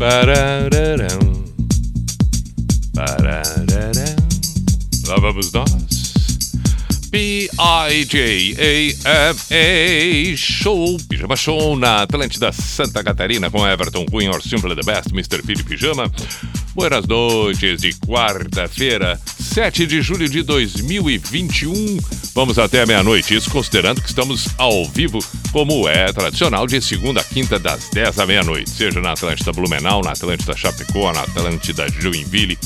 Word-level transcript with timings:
Pararam. 0.00 1.44
Pararam. 2.94 4.16
Lá 5.06 5.16
vamos 5.20 5.52
nós. 5.52 5.68
P-I-J-A-M-A 7.10 7.56
Show, 10.38 10.96
Pijama 11.06 11.36
Show 11.36 11.76
na 11.76 12.00
Atlântida 12.04 12.50
Santa 12.50 13.04
Catarina 13.04 13.50
com 13.50 13.68
Everton 13.68 14.06
Cunha, 14.06 14.30
or 14.30 14.40
Simple 14.40 14.74
the 14.74 14.82
Best, 14.82 15.12
Mr. 15.12 15.42
P 15.44 15.52
de 15.52 15.64
Pijama. 15.64 16.10
Buenas 16.74 17.06
noites 17.06 17.82
de 17.82 17.92
quarta-feira, 17.96 19.20
7 19.52 19.84
de 19.84 20.00
julho 20.00 20.28
de 20.28 20.44
2021. 20.44 21.98
Vamos 22.32 22.56
até 22.56 22.86
meia-noite, 22.86 23.34
isso 23.34 23.50
considerando 23.50 24.00
que 24.00 24.06
estamos 24.06 24.46
ao 24.56 24.86
vivo, 24.86 25.18
como 25.50 25.88
é 25.88 26.12
tradicional, 26.12 26.68
de 26.68 26.80
segunda 26.80 27.20
a 27.20 27.24
quinta, 27.24 27.58
das 27.58 27.88
10 27.90 28.20
à 28.20 28.26
meia-noite. 28.26 28.70
Seja 28.70 29.00
na 29.00 29.10
Atlântida 29.10 29.52
Blumenau, 29.52 30.02
na 30.02 30.12
Atlântida 30.12 30.56
Chapecó, 30.56 31.12
na 31.12 31.22
Atlântida 31.22 31.88
Joinville, 31.88 32.56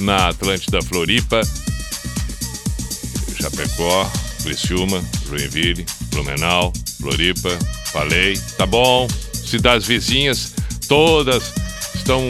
na 0.00 0.28
Atlântida 0.28 0.80
Floripa, 0.80 1.42
Chapecó, 3.38 4.10
Criciúma, 4.42 5.04
Joinville, 5.28 5.84
Blumenau, 6.10 6.72
Floripa, 6.98 7.58
falei, 7.92 8.38
tá 8.56 8.64
bom. 8.64 9.06
Cidades 9.34 9.86
vizinhas, 9.86 10.54
todas 10.88 11.52
estão 11.94 12.26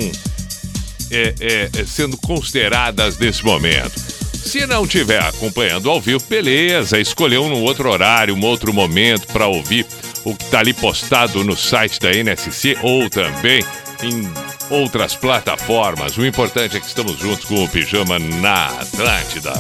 é, 1.12 1.34
é, 1.41 1.70
é, 1.78 1.84
sendo 1.84 2.16
consideradas 2.16 3.18
nesse 3.18 3.44
momento. 3.44 4.00
Se 4.44 4.66
não 4.66 4.84
estiver 4.84 5.22
acompanhando 5.22 5.88
ao 5.88 6.00
vivo, 6.00 6.24
beleza, 6.28 6.98
escolheu 6.98 7.44
um 7.44 7.62
outro 7.62 7.91
horário, 7.91 8.34
um 8.34 8.44
outro 8.44 8.72
momento 8.72 9.27
para 9.28 9.46
ouvir 9.46 9.86
o 10.24 10.34
que 10.34 10.44
está 10.44 10.60
ali 10.60 10.72
postado 10.72 11.44
no 11.44 11.56
site 11.56 12.00
da 12.00 12.10
NSC 12.10 12.77
ou 12.83 13.08
também 13.08 13.62
em 14.02 14.28
outras 14.68 15.14
plataformas. 15.14 16.16
O 16.16 16.27
importante 16.27 16.77
é 16.77 16.80
que 16.80 16.86
estamos 16.86 17.18
juntos 17.18 17.44
com 17.44 17.62
o 17.62 17.68
Pijama 17.68 18.18
na 18.18 18.66
Atlântida. 18.80 19.52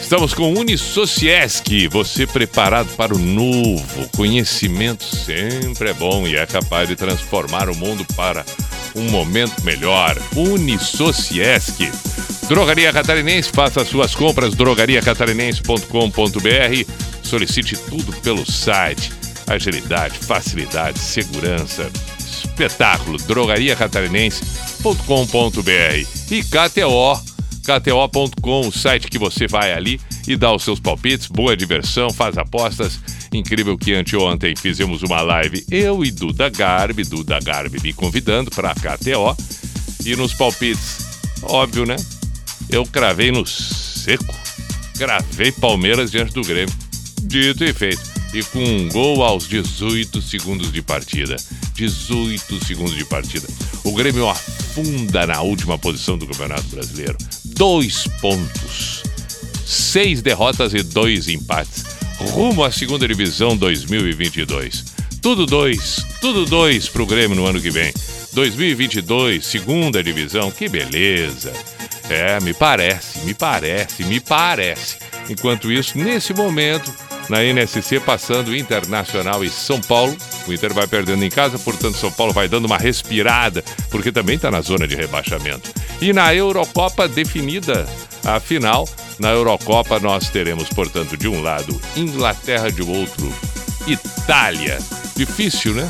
Estamos 0.00 0.34
com 0.34 0.54
Unisociesc, 0.54 1.88
você 1.88 2.26
preparado 2.26 2.94
para 2.96 3.14
o 3.14 3.18
novo. 3.18 4.08
Conhecimento 4.14 5.04
sempre 5.04 5.90
é 5.90 5.94
bom 5.94 6.28
e 6.28 6.36
é 6.36 6.46
capaz 6.46 6.88
de 6.88 6.94
transformar 6.94 7.68
o 7.68 7.74
mundo 7.74 8.06
para 8.14 8.44
um 8.96 9.10
momento 9.10 9.62
melhor. 9.62 10.16
Unisociesc. 10.34 11.90
Drogaria 12.48 12.92
Catarinense, 12.92 13.50
faça 13.50 13.84
suas 13.84 14.14
compras 14.14 14.54
drogariacatarinense.com.br. 14.54 16.90
Solicite 17.22 17.76
tudo 17.76 18.12
pelo 18.22 18.50
site. 18.50 19.12
Agilidade, 19.46 20.18
facilidade, 20.18 20.98
segurança. 20.98 21.90
Espetáculo. 22.18 23.18
drogariacatarinense.com.br. 23.18 26.06
E 26.30 26.42
KTO 26.42 27.35
KTO.com, 27.66 28.68
o 28.68 28.72
site 28.72 29.08
que 29.08 29.18
você 29.18 29.48
vai 29.48 29.72
ali 29.72 30.00
e 30.28 30.36
dá 30.36 30.54
os 30.54 30.62
seus 30.62 30.78
palpites, 30.78 31.26
boa 31.26 31.56
diversão, 31.56 32.10
faz 32.10 32.38
apostas. 32.38 33.00
Incrível 33.32 33.76
que 33.76 33.92
anteontem 33.92 34.54
fizemos 34.54 35.02
uma 35.02 35.20
live, 35.20 35.66
eu 35.68 36.04
e 36.04 36.12
Duda 36.12 36.48
Garbi, 36.48 37.02
Duda 37.02 37.40
Garbi 37.40 37.82
me 37.82 37.92
convidando 37.92 38.52
para 38.52 38.70
a 38.70 38.74
KTO. 38.74 39.36
E 40.04 40.14
nos 40.14 40.32
palpites, 40.32 40.98
óbvio, 41.42 41.84
né? 41.84 41.96
Eu 42.70 42.86
cravei 42.86 43.32
no 43.32 43.44
seco. 43.44 44.32
Gravei 44.96 45.50
Palmeiras 45.50 46.12
diante 46.12 46.32
do 46.32 46.42
Grêmio. 46.42 46.74
Dito 47.20 47.64
e 47.64 47.72
feito. 47.72 48.00
E 48.32 48.44
com 48.44 48.62
um 48.62 48.88
gol 48.88 49.24
aos 49.24 49.48
18 49.48 50.22
segundos 50.22 50.70
de 50.70 50.82
partida. 50.82 51.34
18 51.74 52.64
segundos 52.64 52.94
de 52.94 53.04
partida. 53.04 53.48
O 53.82 53.92
Grêmio 53.92 54.28
afunda 54.28 55.26
na 55.26 55.42
última 55.42 55.76
posição 55.76 56.16
do 56.16 56.26
Campeonato 56.26 56.68
Brasileiro. 56.68 57.16
Dois 57.56 58.06
pontos. 58.20 59.02
Seis 59.64 60.20
derrotas 60.20 60.74
e 60.74 60.82
dois 60.82 61.26
empates. 61.26 61.84
Rumo 62.18 62.62
à 62.62 62.70
segunda 62.70 63.08
divisão 63.08 63.56
2022. 63.56 64.84
Tudo 65.22 65.46
dois, 65.46 66.04
tudo 66.20 66.44
dois 66.44 66.86
pro 66.86 67.06
Grêmio 67.06 67.34
no 67.34 67.46
ano 67.46 67.58
que 67.58 67.70
vem. 67.70 67.94
2022, 68.34 69.46
segunda 69.46 70.02
divisão, 70.04 70.50
que 70.50 70.68
beleza. 70.68 71.50
É, 72.10 72.38
me 72.40 72.52
parece, 72.52 73.20
me 73.20 73.32
parece, 73.32 74.04
me 74.04 74.20
parece. 74.20 74.98
Enquanto 75.30 75.72
isso, 75.72 75.96
nesse 75.96 76.34
momento, 76.34 76.92
na 77.28 77.42
NSC 77.42 78.00
passando 78.00 78.56
Internacional 78.56 79.44
e 79.44 79.50
São 79.50 79.80
Paulo. 79.80 80.16
O 80.46 80.52
Inter 80.52 80.72
vai 80.72 80.86
perdendo 80.86 81.24
em 81.24 81.30
casa, 81.30 81.58
portanto, 81.58 81.96
São 81.96 82.10
Paulo 82.10 82.32
vai 82.32 82.48
dando 82.48 82.66
uma 82.66 82.78
respirada, 82.78 83.62
porque 83.90 84.12
também 84.12 84.36
está 84.36 84.50
na 84.50 84.60
zona 84.60 84.86
de 84.86 84.94
rebaixamento. 84.94 85.70
E 86.00 86.12
na 86.12 86.34
Eurocopa 86.34 87.08
definida 87.08 87.86
a 88.24 88.40
final, 88.40 88.88
na 89.18 89.30
Eurocopa 89.30 89.98
nós 90.00 90.28
teremos, 90.28 90.68
portanto, 90.68 91.16
de 91.16 91.28
um 91.28 91.42
lado 91.42 91.80
Inglaterra, 91.96 92.70
de 92.70 92.82
outro 92.82 93.32
Itália. 93.86 94.78
Difícil, 95.16 95.74
né? 95.74 95.88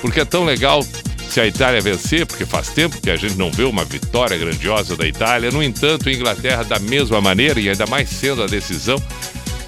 Porque 0.00 0.20
é 0.20 0.24
tão 0.24 0.44
legal 0.44 0.84
se 1.28 1.40
a 1.40 1.46
Itália 1.46 1.80
vencer, 1.80 2.26
porque 2.26 2.46
faz 2.46 2.68
tempo 2.68 3.00
que 3.00 3.10
a 3.10 3.16
gente 3.16 3.36
não 3.36 3.50
vê 3.50 3.64
uma 3.64 3.84
vitória 3.84 4.36
grandiosa 4.36 4.96
da 4.96 5.06
Itália. 5.06 5.50
No 5.50 5.62
entanto, 5.62 6.08
a 6.08 6.12
Inglaterra, 6.12 6.64
da 6.64 6.78
mesma 6.78 7.20
maneira, 7.20 7.60
e 7.60 7.68
ainda 7.68 7.86
mais 7.86 8.08
sendo 8.08 8.42
a 8.42 8.46
decisão, 8.46 9.00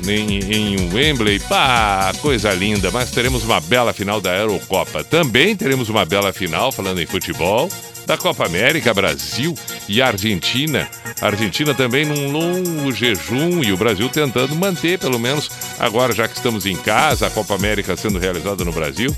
em, 0.08 0.38
em 0.38 0.92
Wembley. 0.92 1.38
Pá, 1.40 2.12
coisa 2.20 2.52
linda. 2.52 2.90
Mas 2.90 3.10
teremos 3.10 3.44
uma 3.44 3.60
bela 3.60 3.92
final 3.92 4.20
da 4.20 4.36
Eurocopa. 4.36 5.02
Também 5.04 5.56
teremos 5.56 5.88
uma 5.88 6.04
bela 6.04 6.32
final, 6.32 6.70
falando 6.72 7.00
em 7.00 7.06
futebol, 7.06 7.68
da 8.06 8.16
Copa 8.16 8.46
América, 8.46 8.94
Brasil 8.94 9.54
e 9.88 10.00
Argentina. 10.02 10.88
A 11.20 11.26
Argentina 11.26 11.74
também 11.74 12.04
num 12.04 12.30
longo 12.32 12.92
jejum 12.92 13.62
e 13.62 13.72
o 13.72 13.76
Brasil 13.76 14.08
tentando 14.08 14.54
manter, 14.54 14.98
pelo 14.98 15.18
menos 15.18 15.50
agora, 15.78 16.14
já 16.14 16.26
que 16.26 16.34
estamos 16.34 16.66
em 16.66 16.76
casa, 16.76 17.26
a 17.26 17.30
Copa 17.30 17.54
América 17.54 17.96
sendo 17.96 18.18
realizada 18.18 18.64
no 18.64 18.72
Brasil. 18.72 19.14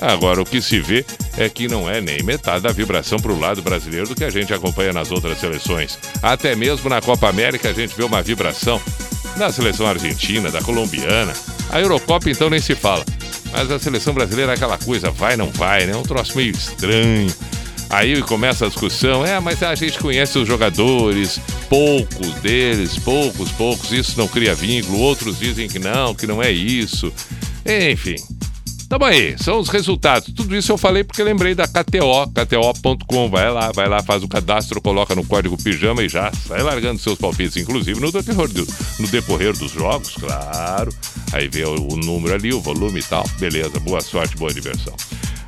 Agora, 0.00 0.42
o 0.42 0.44
que 0.44 0.60
se 0.60 0.80
vê 0.80 1.04
é 1.36 1.48
que 1.48 1.68
não 1.68 1.88
é 1.88 2.00
nem 2.00 2.22
metade 2.22 2.62
da 2.62 2.72
vibração 2.72 3.18
para 3.18 3.32
o 3.32 3.38
lado 3.38 3.62
brasileiro 3.62 4.08
do 4.08 4.14
que 4.14 4.24
a 4.24 4.30
gente 4.30 4.52
acompanha 4.52 4.92
nas 4.92 5.10
outras 5.10 5.38
seleções. 5.38 5.98
Até 6.22 6.54
mesmo 6.54 6.88
na 6.88 7.00
Copa 7.00 7.28
América 7.28 7.70
a 7.70 7.72
gente 7.72 7.96
vê 7.96 8.04
uma 8.04 8.22
vibração 8.22 8.80
da 9.36 9.52
seleção 9.52 9.86
argentina, 9.86 10.50
da 10.50 10.60
colombiana. 10.62 11.32
A 11.70 11.80
Eurocopa 11.80 12.30
então 12.30 12.50
nem 12.50 12.60
se 12.60 12.74
fala. 12.74 13.04
Mas 13.52 13.70
a 13.70 13.78
seleção 13.78 14.12
brasileira 14.12 14.52
é 14.52 14.54
aquela 14.54 14.78
coisa, 14.78 15.10
vai, 15.10 15.36
não 15.36 15.50
vai, 15.50 15.86
né? 15.86 15.96
Um 15.96 16.02
troço 16.02 16.36
meio 16.36 16.50
estranho. 16.50 17.32
Aí 17.88 18.20
começa 18.22 18.64
a 18.64 18.68
discussão, 18.68 19.24
é, 19.24 19.38
mas 19.38 19.62
a 19.62 19.74
gente 19.74 19.98
conhece 19.98 20.36
os 20.38 20.48
jogadores, 20.48 21.38
poucos 21.68 22.34
deles, 22.42 22.98
poucos, 22.98 23.52
poucos, 23.52 23.92
isso 23.92 24.18
não 24.18 24.26
cria 24.26 24.54
vínculo, 24.54 24.98
outros 24.98 25.38
dizem 25.38 25.68
que 25.68 25.78
não, 25.78 26.14
que 26.14 26.26
não 26.26 26.42
é 26.42 26.50
isso. 26.50 27.12
Enfim, 27.64 28.16
Tamo 28.94 29.06
aí, 29.06 29.34
são 29.36 29.58
os 29.58 29.68
resultados. 29.70 30.32
Tudo 30.32 30.54
isso 30.54 30.70
eu 30.70 30.78
falei 30.78 31.02
porque 31.02 31.20
lembrei 31.20 31.52
da 31.52 31.66
KTO, 31.66 32.30
KTO.com. 32.32 33.28
Vai 33.28 33.50
lá, 33.50 33.72
vai 33.72 33.88
lá, 33.88 34.00
faz 34.00 34.22
o 34.22 34.28
cadastro, 34.28 34.80
coloca 34.80 35.16
no 35.16 35.24
código 35.24 35.60
pijama 35.60 36.04
e 36.04 36.08
já 36.08 36.32
sai 36.32 36.62
largando 36.62 37.00
seus 37.00 37.18
palpites, 37.18 37.56
inclusive 37.56 37.98
no 37.98 38.12
decorrer, 38.12 38.48
do, 38.52 38.68
no 39.00 39.08
decorrer 39.08 39.52
dos 39.52 39.72
jogos, 39.72 40.14
claro. 40.14 40.94
Aí 41.32 41.48
vê 41.48 41.64
o, 41.64 41.74
o, 41.74 41.96
número 41.96 42.36
ali, 42.36 42.54
o 42.54 42.60
volume 42.60 43.00
e 43.00 43.02
tal. 43.02 43.28
Beleza, 43.40 43.80
boa 43.80 44.00
sorte, 44.00 44.36
boa 44.36 44.54
diversão. 44.54 44.94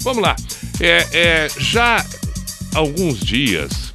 Vamos 0.01 0.25
lá. 0.25 0.35
É, 0.81 1.07
é, 1.13 1.49
já 1.57 2.05
alguns 2.75 3.21
dias, 3.21 3.93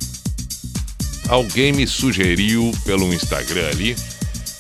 alguém 1.27 1.73
me 1.73 1.85
sugeriu 1.85 2.71
pelo 2.85 3.13
Instagram 3.13 3.67
ali 3.67 3.97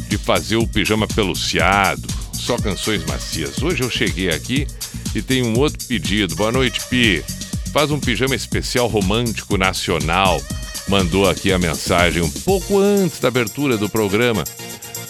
de 0.09 0.17
fazer 0.17 0.57
o 0.57 0.67
pijama 0.67 1.07
peluciado 1.07 2.20
só 2.51 2.57
canções 2.57 3.05
macias. 3.05 3.63
Hoje 3.63 3.81
eu 3.81 3.89
cheguei 3.89 4.29
aqui 4.29 4.67
e 5.15 5.21
tem 5.21 5.41
um 5.41 5.57
outro 5.57 5.87
pedido. 5.87 6.35
Boa 6.35 6.51
noite, 6.51 6.81
Pi. 6.89 7.23
Faz 7.71 7.91
um 7.91 7.99
pijama 7.99 8.35
especial 8.35 8.87
romântico 8.87 9.57
nacional. 9.57 10.41
Mandou 10.85 11.29
aqui 11.29 11.53
a 11.53 11.57
mensagem 11.57 12.21
um 12.21 12.29
pouco 12.29 12.77
antes 12.77 13.21
da 13.21 13.29
abertura 13.29 13.77
do 13.77 13.87
programa. 13.87 14.43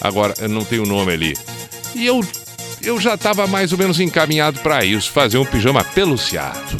Agora, 0.00 0.34
não 0.46 0.64
tenho 0.64 0.84
o 0.84 0.86
nome 0.86 1.12
ali. 1.12 1.36
E 1.96 2.06
eu, 2.06 2.24
eu 2.80 3.00
já 3.00 3.14
estava 3.14 3.44
mais 3.48 3.72
ou 3.72 3.78
menos 3.78 3.98
encaminhado 3.98 4.60
para 4.60 4.84
isso, 4.84 5.10
fazer 5.10 5.38
um 5.38 5.44
pijama 5.44 5.82
peluciado. 5.82 6.76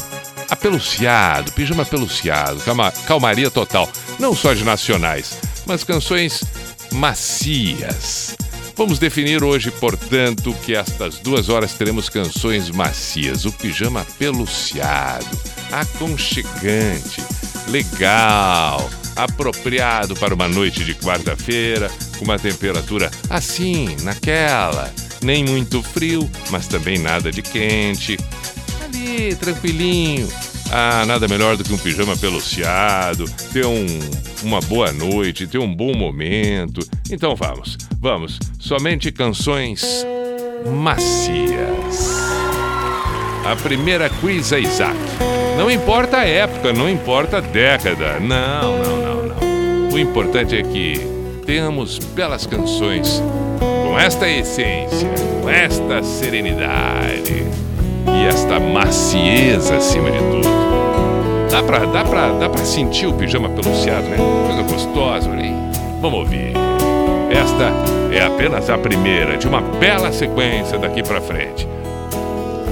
peluciado, 0.61 1.51
pijama 1.51 1.85
peluciado, 1.85 2.61
calma, 2.61 2.93
calmaria 3.05 3.51
total. 3.51 3.91
Não 4.17 4.33
só 4.33 4.55
de 4.55 4.63
nacionais, 4.63 5.37
mas 5.67 5.83
canções 5.83 6.45
macias. 6.93 8.37
Vamos 8.75 8.99
definir 8.99 9.45
hoje, 9.45 9.71
portanto, 9.71 10.55
que 10.65 10.75
estas 10.75 11.19
duas 11.19 11.49
horas 11.49 11.75
teremos 11.75 12.09
canções 12.09 12.71
macias. 12.71 13.45
O 13.45 13.53
pijama 13.53 14.05
peluciado, 14.19 15.39
aconchegante, 15.71 17.23
legal, 17.69 18.91
apropriado 19.15 20.15
para 20.17 20.35
uma 20.35 20.49
noite 20.49 20.85
de 20.85 20.95
quarta-feira, 20.95 21.91
com 22.19 22.25
uma 22.25 22.39
temperatura 22.39 23.11
assim, 23.29 23.95
naquela. 24.03 24.93
Nem 25.23 25.45
muito 25.45 25.83
frio, 25.83 26.29
mas 26.51 26.67
também 26.67 26.99
nada 26.99 27.31
de 27.31 27.43
quente. 27.43 28.19
Ali, 28.83 29.35
tranquilinho. 29.37 30.29
Ah, 30.75 31.05
nada 31.05 31.29
melhor 31.29 31.55
do 31.55 31.63
que 31.63 31.73
um 31.75 31.77
pijama 31.77 32.17
peluciado, 32.17 33.27
ter 33.53 33.67
um, 33.67 33.87
uma 34.43 34.59
boa 34.63 34.91
noite, 34.91 35.47
ter 35.47 35.59
um 35.59 35.73
bom 35.73 35.95
momento. 35.95 36.81
Então 37.11 37.37
vamos, 37.37 37.77
vamos. 38.01 38.39
Somente 38.59 39.13
canções 39.13 39.85
macias. 40.75 42.17
A 43.45 43.55
primeira 43.55 44.09
quiz 44.09 44.51
é 44.51 44.61
Isaac. 44.61 44.97
Não 45.59 45.71
importa 45.71 46.17
a 46.17 46.25
época, 46.25 46.73
não 46.73 46.89
importa 46.89 47.37
a 47.37 47.41
década. 47.41 48.19
Não, 48.19 48.79
não, 48.79 48.97
não, 48.97 49.23
não. 49.27 49.89
O 49.93 49.99
importante 49.99 50.57
é 50.57 50.63
que 50.63 50.99
tenhamos 51.45 51.99
belas 51.99 52.47
canções 52.47 53.23
com 53.61 53.99
esta 53.99 54.27
essência, 54.27 55.11
com 55.43 55.51
esta 55.51 56.03
serenidade 56.03 57.45
e 58.07 58.27
esta 58.27 58.59
macieza 58.59 59.77
acima 59.77 60.11
de 60.11 60.19
tudo. 60.19 60.49
Dá 61.51 61.63
pra, 61.63 61.81
dá 61.81 62.05
pra, 62.05 62.33
dá 62.33 62.49
pra 62.49 62.65
sentir 62.65 63.07
o 63.07 63.13
pijama 63.13 63.49
peluciado, 63.51 64.09
né? 64.09 64.17
Coisa 64.47 64.63
gostosa, 64.63 65.31
olha. 65.31 65.53
Vamos 66.01 66.21
ouvir. 66.21 66.53
Esta 67.31 67.73
é 68.15 68.25
apenas 68.25 68.69
a 68.69 68.79
primeira 68.79 69.37
de 69.37 69.47
uma 69.47 69.61
bela 69.61 70.11
sequência 70.13 70.79
daqui 70.79 71.03
pra 71.03 71.21
frente. 71.21 71.69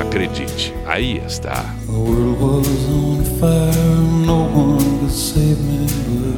Acredite, 0.00 0.74
aí 0.86 1.22
está. 1.26 1.64
The 1.86 1.92
world 1.92 2.42
was 2.42 2.88
on 2.88 3.22
fire, 3.38 4.26
no 4.26 4.44
one 4.48 4.98
could 4.98 5.12
save 5.12 5.60
me 5.60 5.86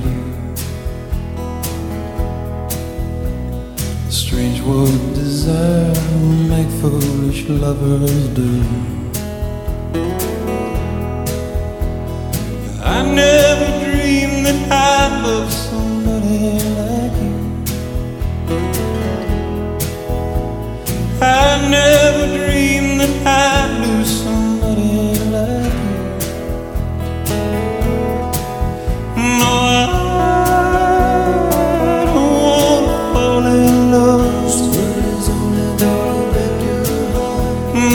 but 0.02 0.21
Strange 4.32 4.62
what 4.62 5.14
desire 5.14 5.92
will 6.22 6.48
make 6.48 6.70
foolish 6.80 7.46
lovers 7.50 8.28
do. 8.28 8.62
I 12.82 13.02
never 13.14 13.68
dreamed 13.84 14.46
that 14.46 14.72
I'd 14.72 15.22
love 15.22 15.52
somebody 15.52 16.38
like 16.80 17.16
you. 17.20 17.36
I 21.20 21.68
never 21.68 22.24
dreamed 22.38 23.00
that 23.00 23.26
I'd 23.26 23.91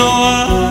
No, 0.07 0.13
I 0.13 0.66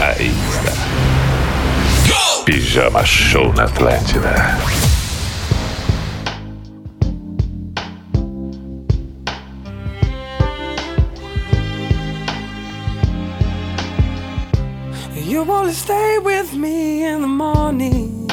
Aí 0.00 0.32
está. 0.50 0.72
Pijama 2.44 3.04
Show 3.04 3.52
na 3.52 3.64
Atlântida. 3.64 4.58
You 15.14 15.44
wanna 15.44 15.72
stay 15.72 16.18
with 16.18 16.54
me 16.54 17.04
in 17.04 17.20
the 17.20 17.28
morning. 17.28 18.28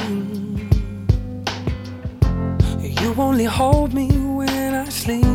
You 2.82 3.14
only 3.18 3.46
hold 3.46 3.94
me 3.94 4.08
when 4.08 4.74
I 4.74 4.90
sleep. 4.90 5.26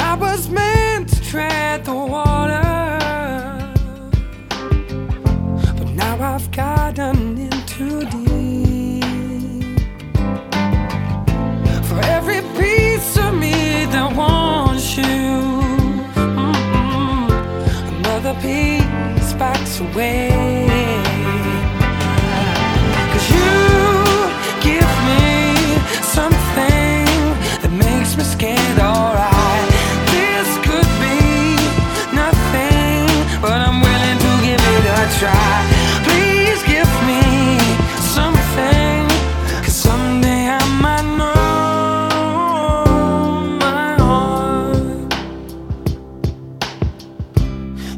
I 0.00 0.14
was 0.14 0.46
to 0.46 0.67
tread 1.28 1.84
the 1.84 1.92
water. 1.94 2.62
But 5.78 5.88
now 5.90 6.16
I've 6.34 6.50
gotten 6.52 7.36
in 7.38 7.50
too 7.66 8.00
deep. 8.16 9.80
For 11.88 12.00
every 12.16 12.40
piece 12.58 13.18
of 13.18 13.34
me 13.34 13.86
that 13.92 14.10
wants 14.16 14.96
you. 14.96 15.04
mm-mm, 16.16 17.30
Another 17.98 18.34
piece 18.42 19.32
backs 19.34 19.80
away. 19.80 20.57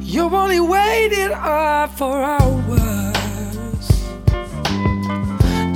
You 0.02 0.28
only 0.34 0.60
waited 0.60 1.30
uh, 1.30 1.84
up 1.84 1.90
for 1.96 2.22
hours 2.22 3.88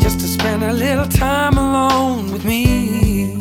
just 0.02 0.20
to 0.20 0.26
spend 0.26 0.64
a 0.64 0.72
little 0.72 1.06
time 1.06 1.56
alone 1.56 2.32
with 2.32 2.44
me. 2.44 3.34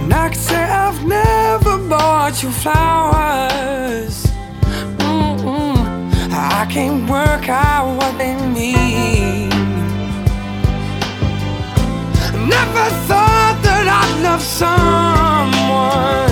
And 0.00 0.12
I 0.12 0.28
can 0.28 0.34
say 0.34 0.62
I've 0.62 1.04
never 1.06 1.78
bought 1.88 2.42
you 2.42 2.50
flowers. 2.50 3.51
Can't 6.72 7.10
work 7.10 7.50
out 7.50 7.98
what 7.98 8.16
they 8.16 8.34
mean. 8.34 9.50
Never 12.48 12.86
thought 13.08 13.60
that 13.62 13.86
I'd 14.00 14.22
love 14.22 14.40
someone 14.40 16.30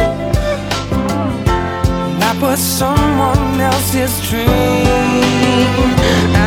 that 2.20 2.36
was 2.40 2.58
someone 2.58 3.60
else's 3.60 4.14
dream. 4.30 6.39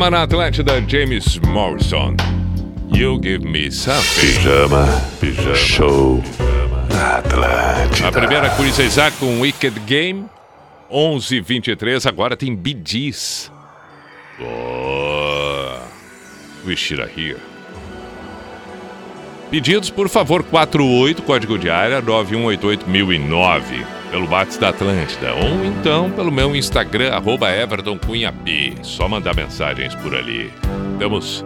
Pijama 0.00 0.10
na 0.10 0.22
Atlântida, 0.22 0.80
James 0.88 1.38
Morrison. 1.40 2.16
You 2.90 3.20
give 3.20 3.44
me 3.44 3.70
something. 3.70 4.32
Pijama, 4.32 4.86
pijama, 5.20 5.54
show 5.54 6.22
na 6.88 7.18
Atlântida. 7.18 8.08
A 8.08 8.12
primeira 8.12 8.48
Chris 8.56 8.78
Isaac 8.78 9.18
com 9.18 9.40
Wicked 9.40 9.78
Game. 9.80 10.24
11:23 10.90 12.06
agora 12.06 12.34
tem 12.34 12.58
Gees. 12.82 13.52
Boa. 14.38 15.82
Wish 16.64 16.92
It 16.92 17.02
Here. 17.14 17.36
Pedidos, 19.50 19.90
por 19.90 20.08
favor, 20.08 20.42
48, 20.44 21.22
código 21.22 21.58
de 21.58 21.68
área 21.68 22.00
9188009, 22.00 23.84
pelo 24.10 24.26
Bates 24.26 24.56
da 24.56 24.70
Atlântida, 24.70 25.34
ou 25.34 25.64
então 25.64 26.10
pelo 26.10 26.32
meu 26.32 26.54
Instagram, 26.54 27.12
arroba. 27.12 27.48
Só 28.82 29.08
mandar 29.08 29.34
mensagens 29.34 29.94
por 29.94 30.14
ali. 30.14 30.52
Temos 30.98 31.44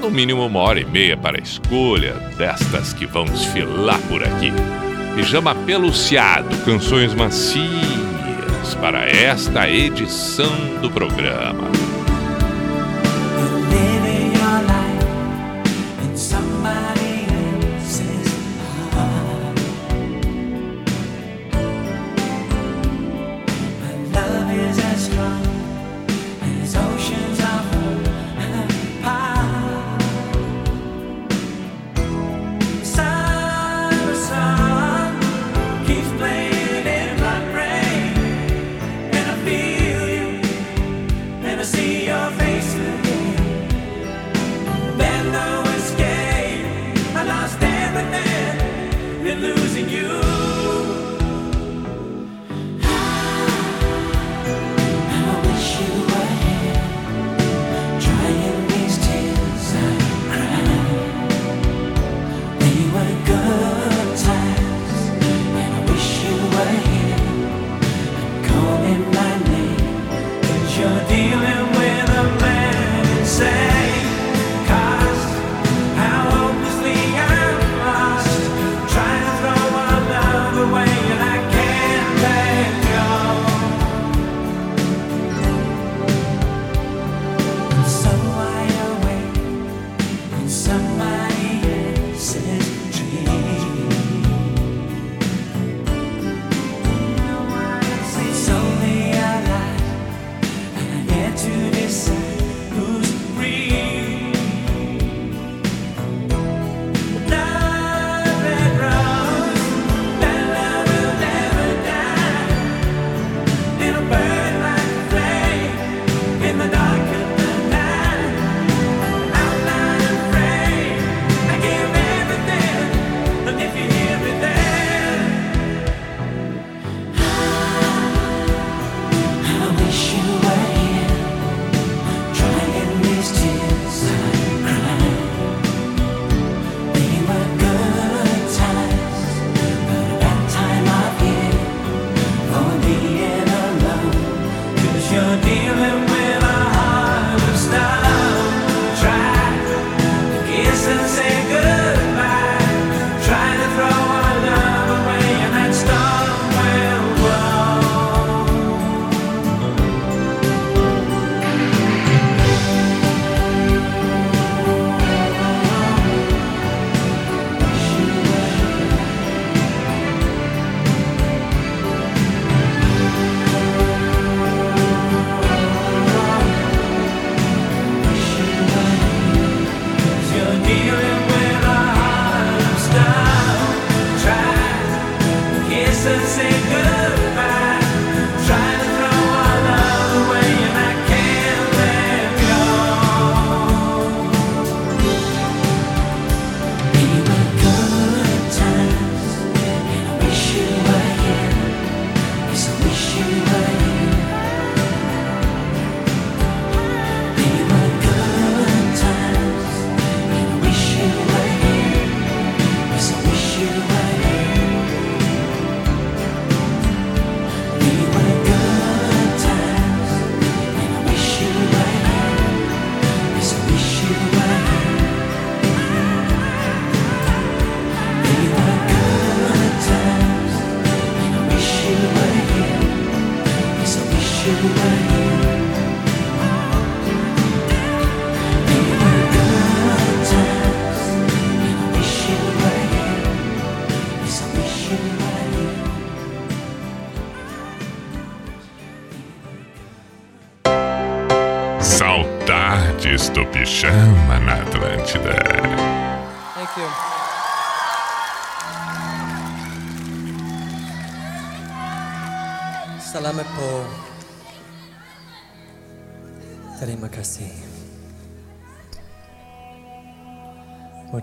no 0.00 0.10
mínimo 0.10 0.44
uma 0.44 0.58
hora 0.58 0.80
e 0.80 0.84
meia 0.84 1.16
para 1.16 1.38
a 1.38 1.40
escolha 1.40 2.14
destas 2.36 2.92
que 2.92 3.06
vão 3.06 3.24
desfilar 3.24 4.00
por 4.08 4.22
aqui. 4.22 4.52
Pijama 5.14 5.54
peluciado, 5.54 6.48
canções 6.64 7.14
macias 7.14 8.74
para 8.80 9.04
esta 9.06 9.68
edição 9.68 10.52
do 10.80 10.90
programa. 10.90 11.91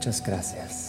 Muchas 0.10 0.24
gracias. 0.26 0.89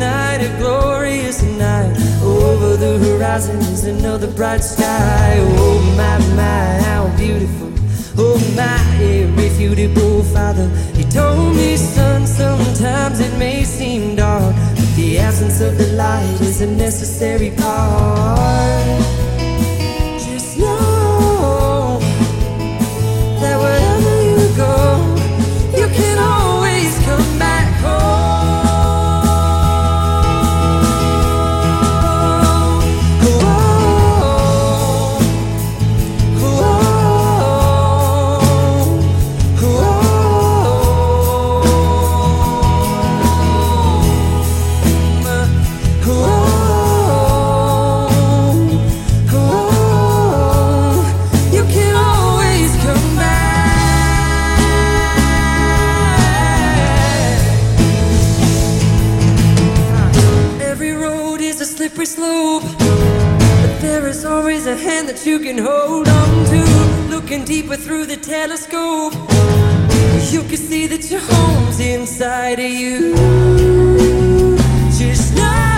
night, 0.00 0.40
a 0.40 0.48
glorious 0.58 1.42
night. 1.42 1.94
Over 2.22 2.76
the 2.76 2.98
horizon 2.98 3.58
is 3.58 3.84
another 3.84 4.30
bright 4.32 4.64
sky. 4.64 5.36
Oh 5.38 5.78
my, 5.96 6.18
my, 6.34 6.82
how 6.88 7.14
beautiful. 7.16 7.70
Oh 8.16 8.38
my, 8.56 8.78
irrefutable 8.98 10.22
father. 10.34 10.68
He 10.94 11.04
told 11.04 11.54
me, 11.54 11.76
son, 11.76 12.26
sometimes 12.26 13.20
it 13.20 13.36
may 13.38 13.62
seem 13.62 14.16
dark. 14.16 14.54
But 14.76 14.90
the 14.96 15.18
absence 15.18 15.60
of 15.60 15.76
the 15.76 15.92
light 15.92 16.40
is 16.40 16.62
a 16.62 16.66
necessary 16.66 17.50
part. 17.50 19.19
You 65.30 65.38
can 65.38 65.58
hold 65.58 66.08
on 66.08 66.44
to. 66.46 66.60
Looking 67.08 67.44
deeper 67.44 67.76
through 67.76 68.06
the 68.06 68.16
telescope, 68.16 69.12
you 70.32 70.42
can 70.50 70.56
see 70.56 70.88
that 70.88 71.08
your 71.08 71.20
home's 71.20 71.78
inside 71.78 72.58
of 72.58 72.70
you. 72.82 73.14
Just 74.98 75.36
know 75.36 75.69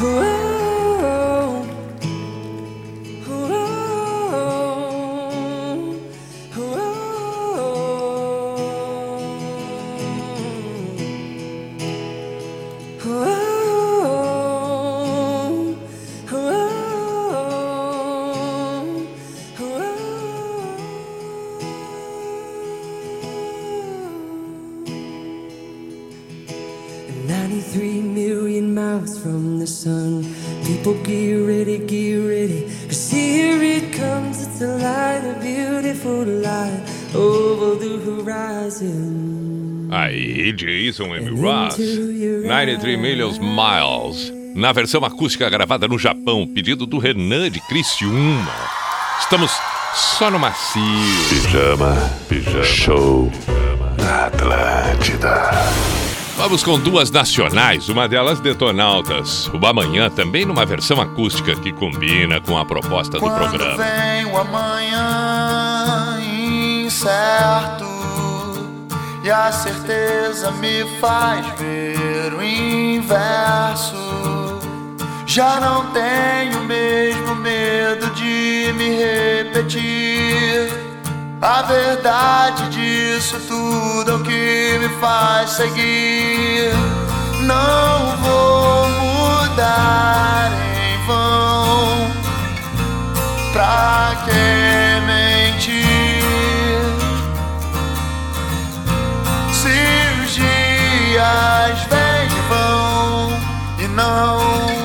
Whoa. 0.00 0.37
Jason 40.98 41.14
M. 41.14 41.30
Ross, 41.40 41.78
93 41.78 42.98
Million 42.98 43.30
Miles, 43.38 44.32
na 44.56 44.72
versão 44.72 45.04
acústica 45.04 45.48
gravada 45.48 45.86
no 45.86 45.96
Japão, 45.96 46.44
pedido 46.44 46.84
do 46.86 46.98
Renan 46.98 47.48
de 47.48 47.60
Criciúma. 47.60 48.52
Estamos 49.20 49.52
só 49.94 50.28
no 50.28 50.40
macio. 50.40 50.82
Pijama, 51.28 51.94
pijama, 52.28 52.64
show 52.64 53.30
na 53.96 54.26
Atlântida. 54.26 55.50
Vamos 56.36 56.64
com 56.64 56.78
duas 56.78 57.12
nacionais, 57.12 57.88
uma 57.88 58.08
delas 58.08 58.40
Detonautas. 58.40 59.48
O 59.48 59.64
Amanhã 59.66 60.10
também 60.10 60.44
numa 60.44 60.66
versão 60.66 61.00
acústica 61.00 61.54
que 61.54 61.72
combina 61.72 62.40
com 62.40 62.58
a 62.58 62.64
proposta 62.64 63.18
do 63.18 63.20
Quando 63.20 63.50
programa. 63.50 63.76
vem 63.76 64.24
o 64.24 64.36
amanhã 64.36 66.18
incerto 66.84 67.87
e 69.28 69.30
a 69.30 69.52
certeza 69.52 70.50
me 70.52 70.86
faz 70.98 71.44
ver 71.58 72.32
o 72.32 72.42
inverso. 72.42 73.94
Já 75.26 75.60
não 75.60 75.92
tenho 75.92 76.60
mesmo 76.64 77.34
medo 77.34 78.08
de 78.12 78.72
me 78.74 78.88
repetir. 78.96 80.72
A 81.42 81.60
verdade 81.60 82.70
disso 82.70 83.38
tudo 83.46 84.12
é 84.12 84.14
o 84.14 84.22
que 84.22 84.78
me 84.80 84.88
faz 84.98 85.50
seguir. 85.50 86.72
Não 87.42 88.16
vou 88.22 88.88
mudar 88.88 90.50
em 90.74 91.06
vão. 91.06 92.10
Pra 93.52 94.16
que 94.24 95.06
mentir? 95.06 95.37
Dias 101.18 101.80
vêm 101.90 102.26
e 102.26 102.40
vão 102.48 103.40
e 103.78 103.88
não 103.88 104.77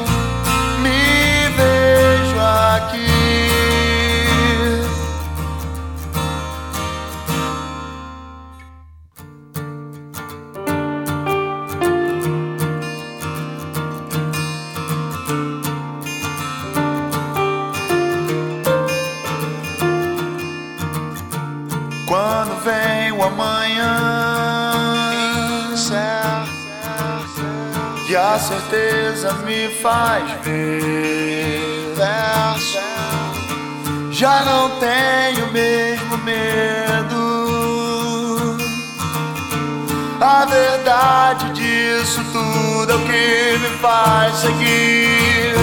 certeza 28.44 29.34
me 29.46 29.70
faz 29.82 30.30
ver 30.44 30.94
Já 34.12 34.46
não 34.46 34.70
tenho 34.80 35.52
mesmo 35.52 36.18
medo. 36.20 37.24
A 40.22 40.46
verdade 40.46 41.52
disso 41.52 42.24
tudo 42.32 42.92
é 42.92 42.96
o 42.96 43.00
que 43.00 43.58
me 43.60 43.70
faz 43.80 44.36
seguir. 44.36 45.56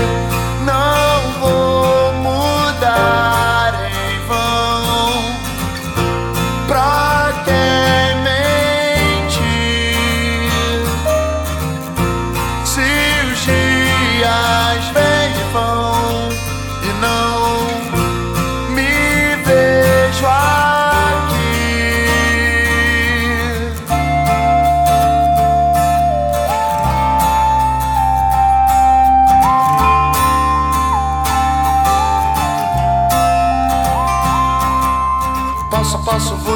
Não 0.64 1.30
vou 1.40 2.12
mudar 2.14 3.72
em 3.92 4.18
vão. 4.26 5.24
Pra 6.66 7.32
quem 7.44 8.09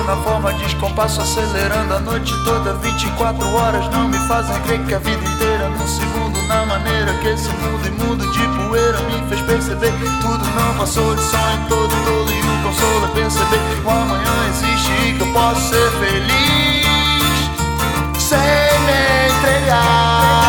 na 0.07 0.17
forma 0.17 0.53
descompasso 0.55 1.21
Acelerando 1.21 1.95
a 1.95 2.01
noite 2.01 2.33
toda. 2.45 2.75
24 2.75 3.55
horas 3.55 3.89
não 3.91 4.09
me 4.09 4.19
fazem 4.29 4.59
crer 4.63 4.85
que 4.87 4.95
a 4.95 4.99
vida 4.99 5.25
inteira 5.25 5.69
Num 5.69 5.87
segundo 5.87 6.43
na 6.47 6.67
maneira 6.67 7.13
que 7.15 7.29
esse 7.29 7.49
mundo 7.49 7.87
imundo 7.87 8.31
de 8.31 8.49
poeira 8.59 9.01
Me 9.03 9.29
fez 9.29 9.41
perceber. 9.43 9.93
Tudo 10.21 10.45
não 10.55 10.75
passou 10.79 11.15
de 11.15 11.23
sonho 11.23 11.69
todo 11.69 11.91
tolo 12.05 12.31
E 12.31 12.41
o 12.41 12.63
consolo 12.63 13.07
é 13.07 13.09
perceber. 13.09 13.61
O 13.85 13.91
amanhã 13.91 14.49
existe 14.49 14.93
E 14.93 15.15
que 15.15 15.23
eu 15.23 15.33
posso 15.33 15.61
ser 15.69 15.91
feliz 15.99 17.51
Sem 18.19 18.39
me 18.39 19.29
entregar 19.29 20.44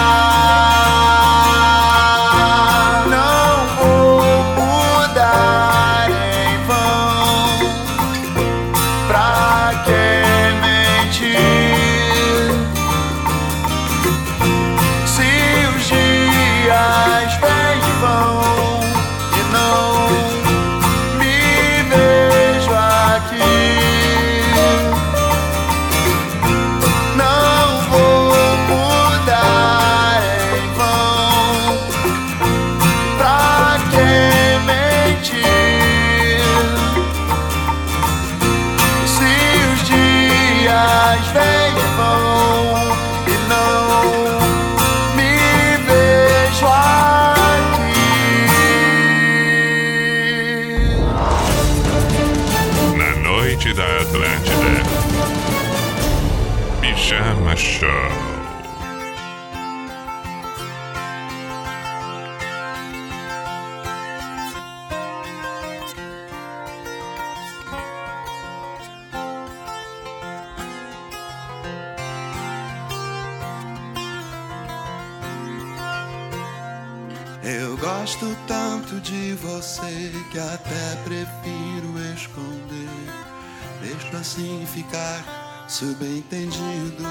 Assim 84.35 84.65
ficar 84.65 85.65
subentendido. 85.65 87.05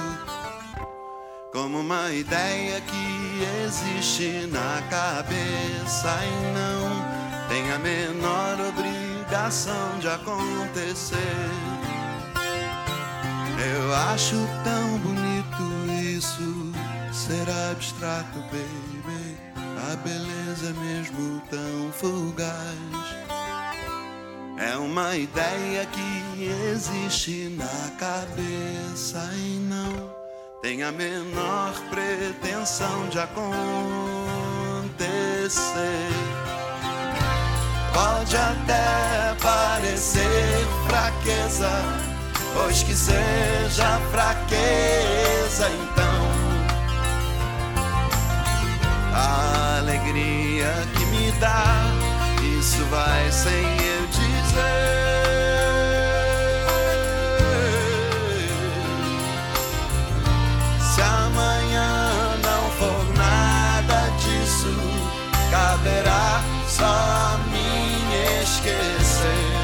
Como 1.55 1.81
uma 1.81 2.13
ideia 2.13 2.83
que 2.83 3.65
existe 3.65 4.47
na 4.53 4.83
cabeça 4.91 6.19
e 6.23 6.53
não 6.53 7.49
tem 7.49 7.73
a 7.73 7.79
menor 7.79 8.59
obrigação 8.69 9.99
de 10.01 10.09
acontecer. 10.09 11.17
Eu 13.75 13.95
acho 14.13 14.37
tão 14.63 14.99
bonito 14.99 15.63
isso 16.15 16.73
ser 17.11 17.49
abstrato, 17.71 18.39
baby. 18.51 19.39
A 19.91 19.97
beleza 19.97 20.69
é 20.69 20.73
mesmo 20.75 21.41
tão 21.49 21.91
fugaz. 21.91 23.24
É 24.57 24.77
uma 24.77 25.17
ideia 25.17 25.85
que 25.87 26.45
existe 26.73 27.49
na 27.59 27.91
cabeça 27.99 29.29
e 29.35 29.59
não 29.69 30.11
tem 30.63 30.83
a 30.83 30.93
menor 30.93 31.75
pretensão 31.91 33.09
de 33.09 33.19
acontecer. 33.19 33.45
Pode 37.93 38.37
até 38.37 39.35
parecer 39.43 40.67
fraqueza, 40.87 41.71
pois 42.55 42.83
que 42.83 42.95
seja 42.95 44.01
fraqueza, 44.13 45.69
então 45.69 46.29
a 49.13 49.79
alegria 49.79 50.73
que 50.97 51.05
me 51.07 51.31
dá, 51.33 51.85
isso 52.59 52.85
vai 52.87 53.31
sem 53.31 53.85
Se 60.81 61.03
amanhã 61.03 62.37
não 62.43 62.71
for 62.79 63.05
nada 63.17 64.11
disso, 64.19 64.75
caberá 65.51 66.41
só 66.69 66.85
a 66.85 67.39
mim 67.51 68.43
esquecer. 68.43 69.55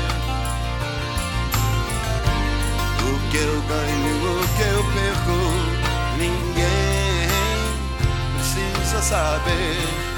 O 3.02 3.30
que 3.30 3.36
eu 3.36 3.62
ganho, 3.62 4.14
o 4.34 4.48
que 4.56 4.62
eu 4.62 4.82
perco, 4.92 5.38
ninguém 6.18 7.28
precisa 8.36 9.00
saber. 9.02 10.09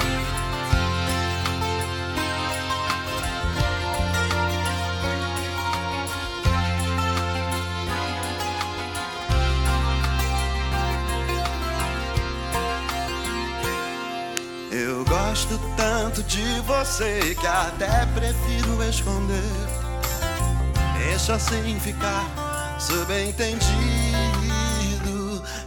Gosto 15.33 15.59
tanto 15.79 16.23
de 16.25 16.61
você 16.67 17.35
que 17.41 17.47
até 17.47 18.05
prefiro 18.15 18.83
esconder. 18.87 19.41
Deixa 20.99 21.37
assim 21.37 21.81
ficar 21.81 22.77
subentendido 22.79 23.73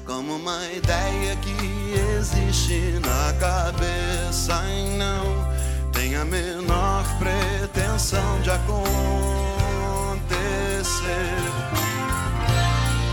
como 0.06 0.36
uma 0.36 0.64
ideia 0.72 1.36
que 1.38 1.96
existe 2.16 3.00
na 3.04 3.34
cabeça 3.40 4.54
e 4.70 4.98
não 4.98 5.50
tem 5.92 6.16
a 6.16 6.24
menor 6.26 7.04
pretensão 7.18 8.40
de 8.44 8.52
acontecer. 8.52 8.76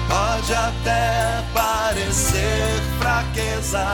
Pode 0.06 0.52
até 0.52 1.42
parecer 1.54 2.82
fraqueza, 3.00 3.86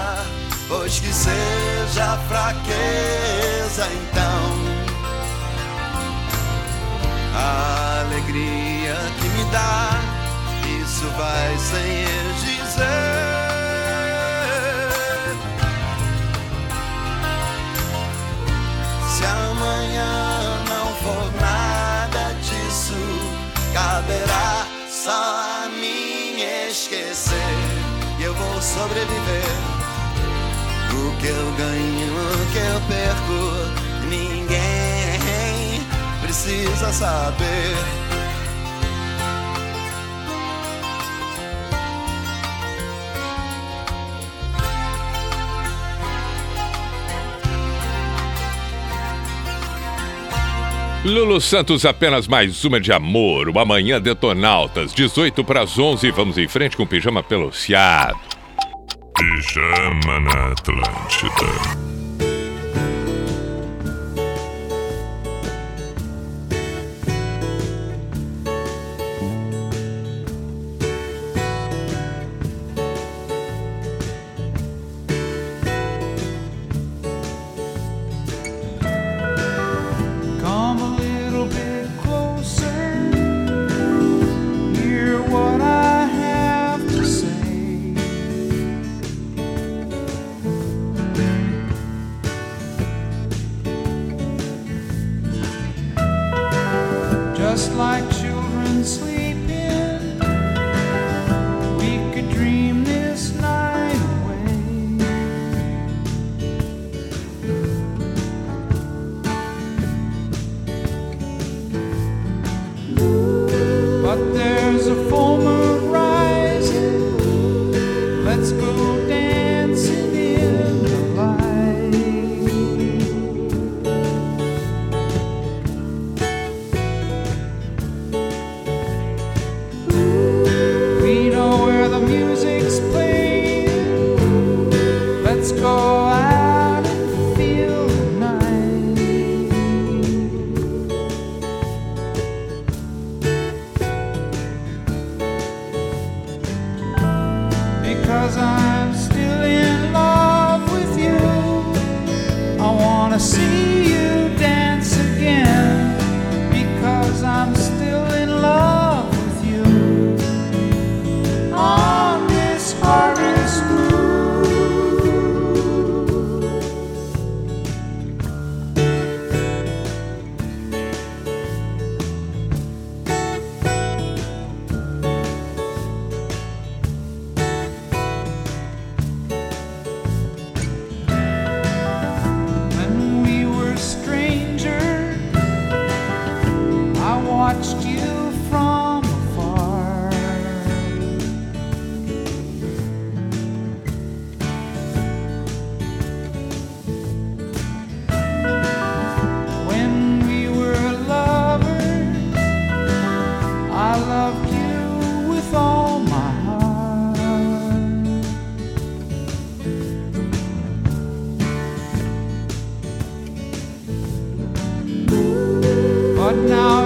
pois 0.69 1.01
que 1.01 1.13
seja 1.13 2.19
fraqueza, 2.29 3.89
então 3.91 4.69
a 7.35 8.01
alegria 8.01 8.97
que 9.19 9.29
me 9.29 9.45
dá, 9.51 9.91
isso 10.83 11.07
vai 11.17 11.57
sem 11.59 12.03
eu 12.03 12.33
dizer. 12.35 13.29
Se 19.17 19.25
amanhã 19.25 20.65
não 20.69 20.95
for 20.97 21.33
nada 21.41 22.35
disso, 22.43 22.95
caberá 23.73 24.67
só 24.91 25.65
a 25.65 25.69
mim 25.71 26.43
esquecer. 26.69 27.35
E 28.19 28.25
eu 28.25 28.35
vou 28.35 28.61
sobreviver. 28.61 29.68
Que 31.29 31.33
eu 31.35 31.53
ganho, 31.59 32.09
o 32.17 32.53
que 32.53 32.59
eu 32.59 32.81
perco, 32.89 34.09
ninguém 34.09 35.83
precisa 36.23 36.91
saber. 36.91 37.77
Lulu 51.05 51.43
Santos, 51.43 51.85
apenas 51.85 52.27
mais 52.27 52.65
uma 52.65 52.81
de 52.81 52.91
amor. 52.91 53.51
Uma 53.51 53.67
manhã 53.67 54.01
detonautas, 54.01 54.95
18 54.95 55.45
para 55.45 55.61
as 55.61 55.79
11. 55.79 56.11
Vamos 56.11 56.39
em 56.39 56.49
frente 56.49 56.75
com 56.75 56.85
o 56.85 56.87
pijama 56.87 57.23
peluciado. 57.23 58.38
Pijama 59.19 60.21
na 60.21 60.53
Atlântida. 60.53 61.98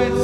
know 0.00 0.21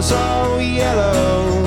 was 0.00 0.12
all 0.12 0.58
yellow. 0.62 1.59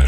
I 0.00 0.06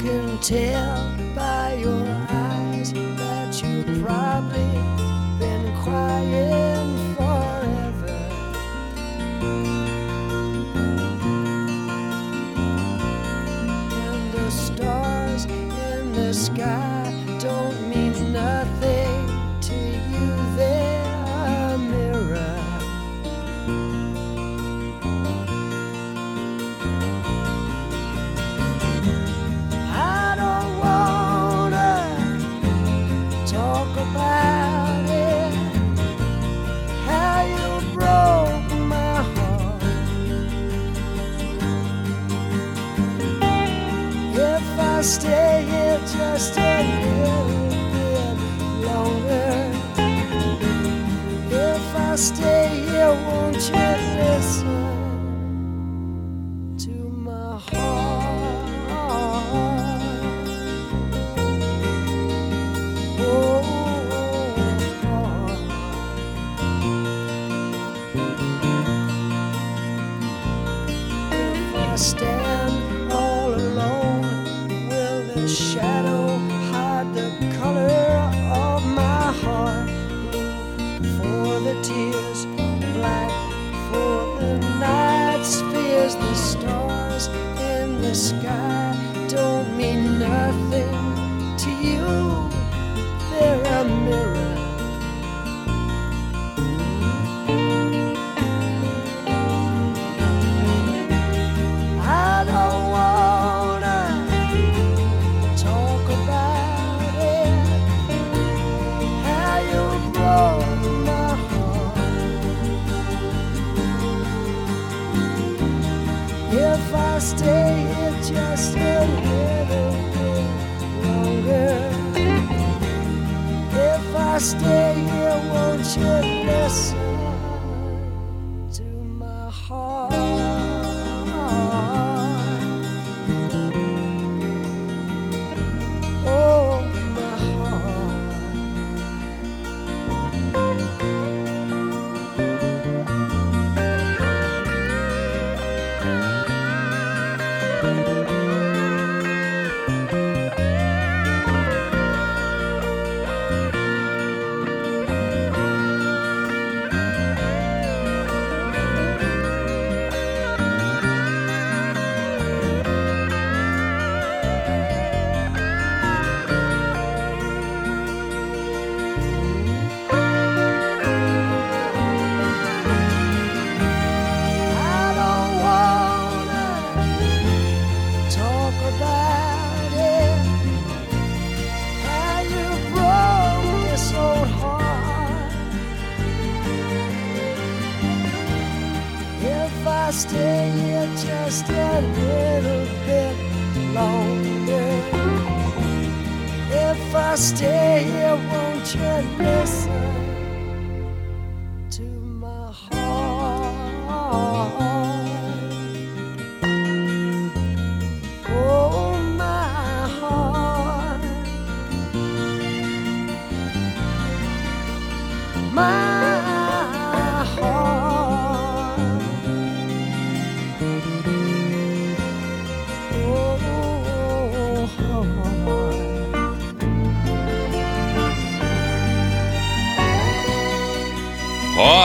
can 0.00 0.38
tell 0.38 1.16
by 1.34 1.74
your 1.74 2.06
eyes 2.30 2.92
that 2.92 3.62
you 3.64 4.00
probably 4.00 4.71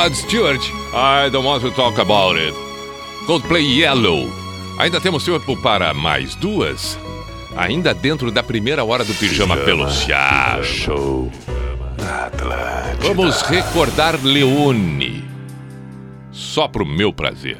Rod 0.07 0.15
Stewart, 0.15 0.61
I 0.93 1.29
Don't 1.29 1.43
Want 1.43 1.61
to 1.63 1.71
Talk 1.71 1.99
About 1.99 2.37
It. 2.37 2.53
Coldplay 3.25 3.61
Yellow. 3.61 4.31
Ainda 4.79 5.01
temos 5.01 5.25
tempo 5.25 5.57
para 5.57 5.93
mais 5.93 6.33
duas, 6.33 6.97
ainda 7.57 7.93
dentro 7.93 8.31
da 8.31 8.41
primeira 8.41 8.85
hora 8.85 9.03
do 9.03 9.13
Pijama, 9.13 9.57
Pijama 9.57 9.65
Peluciar. 9.65 10.63
Show. 10.63 11.29
Vamos 13.01 13.41
recordar 13.41 14.17
Leone. 14.23 15.25
Só 16.31 16.69
pro 16.69 16.85
meu 16.85 17.11
prazer. 17.11 17.59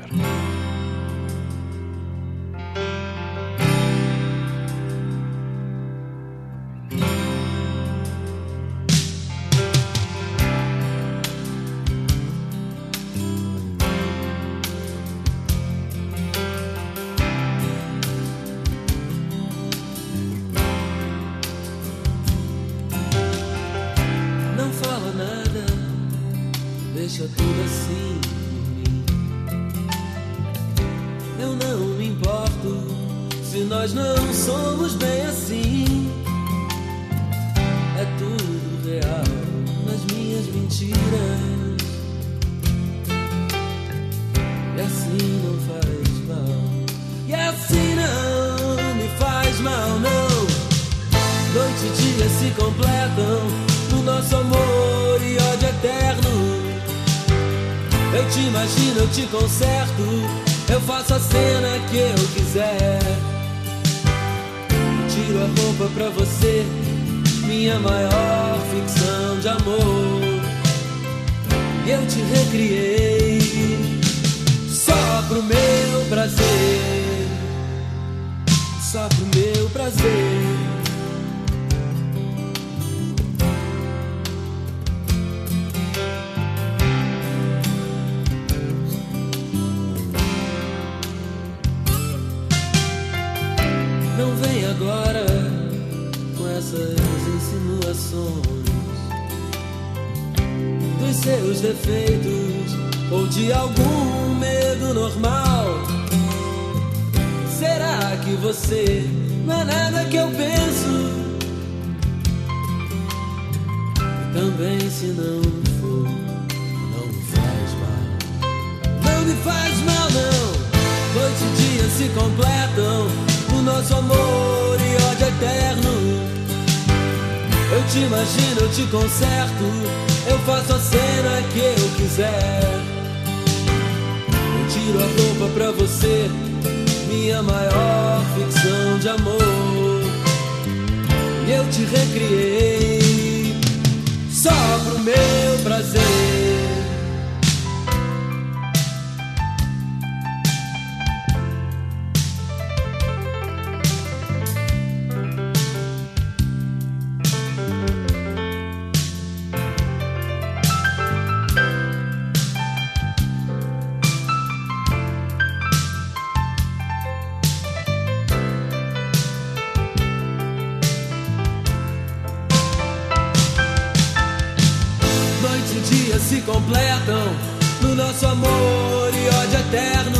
Noite 175.88 175.94
e 175.94 176.04
dia 176.04 176.20
se 176.20 176.42
completam 176.42 177.36
no 177.82 177.96
nosso 177.96 178.26
amor 178.26 179.12
e 179.14 179.30
ódio 179.36 179.60
eterno. 179.60 180.18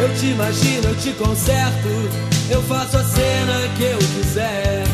Eu 0.00 0.14
te 0.14 0.26
imagino, 0.26 0.88
eu 0.88 0.96
te 0.96 1.12
conserto, 1.12 1.88
eu 2.50 2.62
faço 2.62 2.96
a 2.96 3.04
cena 3.04 3.68
que 3.76 3.84
eu 3.84 3.98
quiser. 3.98 4.84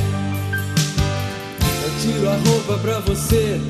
Eu 1.83 1.91
tiro 2.01 2.29
a 2.29 2.37
roupa 2.49 2.79
pra 2.79 3.01
você, 3.01 3.61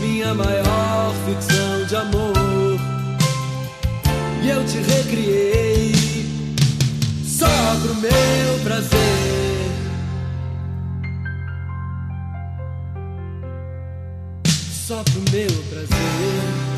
minha 0.00 0.34
maior 0.34 1.14
ficção 1.26 1.84
de 1.86 1.96
amor. 1.96 2.80
E 4.42 4.48
eu 4.48 4.64
te 4.64 4.78
recriei 4.78 5.94
só 7.24 7.46
pro 7.82 7.94
meu 7.96 8.58
prazer. 8.62 9.67
Só 14.88 15.04
pro 15.04 15.20
meu 15.30 15.64
prazer. 15.68 16.77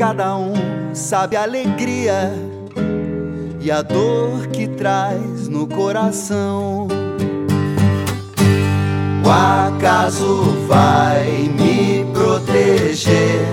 Cada 0.00 0.34
um 0.34 0.54
sabe 0.94 1.36
a 1.36 1.42
alegria 1.42 2.32
e 3.60 3.70
a 3.70 3.82
dor 3.82 4.46
que 4.46 4.66
traz 4.66 5.46
no 5.46 5.66
coração. 5.66 6.88
O 9.22 9.28
acaso 9.28 10.56
vai 10.66 11.50
me 11.54 12.10
proteger 12.14 13.44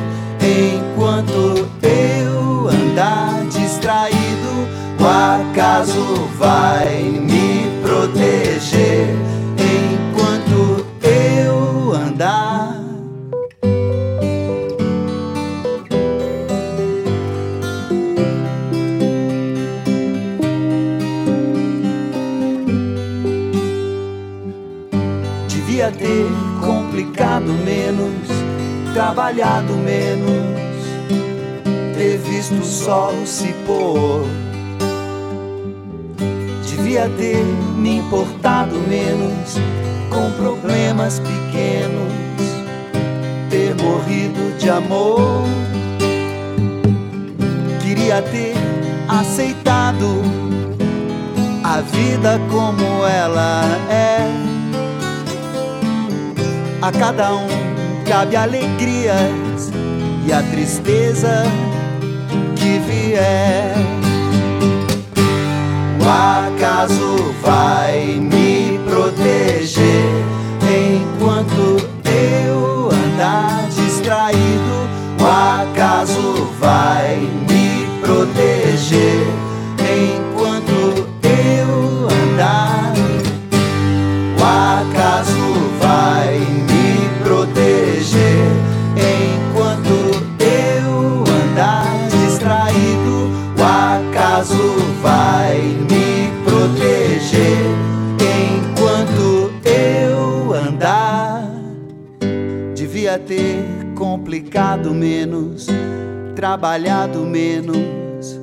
enquanto 0.42 1.68
eu 1.84 2.70
andar 2.70 3.46
distraído. 3.48 4.70
O 5.02 5.52
acaso 5.52 6.30
vai 6.38 7.02
me 7.02 7.70
proteger 7.86 9.10
Devia 25.88 25.92
ter 25.92 26.66
complicado 26.66 27.46
menos, 27.64 28.28
trabalhado 28.94 29.74
menos, 29.74 30.60
ter 31.96 32.18
visto 32.18 32.56
o 32.56 32.66
sol 32.66 33.14
se 33.26 33.54
pôr. 33.66 34.26
Devia 36.68 37.08
ter 37.18 37.42
me 37.78 38.00
importado 38.00 38.76
menos 38.90 39.56
com 40.10 40.30
problemas 40.32 41.20
pequenos, 41.20 42.14
ter 43.50 43.74
morrido 43.82 44.58
de 44.58 44.70
amor. 44.70 45.46
Queria 47.82 48.22
ter 48.24 48.56
aceitado 49.08 50.22
a 51.64 51.80
vida 51.80 52.42
como 52.50 53.08
ela 53.08 53.64
é. 53.90 54.47
A 56.80 56.92
cada 56.92 57.34
um 57.34 57.48
cabe 58.08 58.36
alegrias 58.36 59.72
e 60.28 60.32
a 60.32 60.44
tristeza 60.44 61.44
que 62.56 62.78
vier. 62.80 63.74
O 66.00 66.08
acaso 66.08 67.34
vai 67.42 68.20
me 68.20 68.80
proteger 68.88 70.06
enquanto 70.62 71.84
eu 72.06 72.90
andar 72.92 73.68
distraído. 73.70 74.88
O 75.20 75.26
acaso 75.26 76.48
vai 76.60 77.18
me 77.18 77.88
proteger 78.02 79.26
enquanto 79.82 80.27
trabalhado 106.48 107.20
menos, 107.26 108.40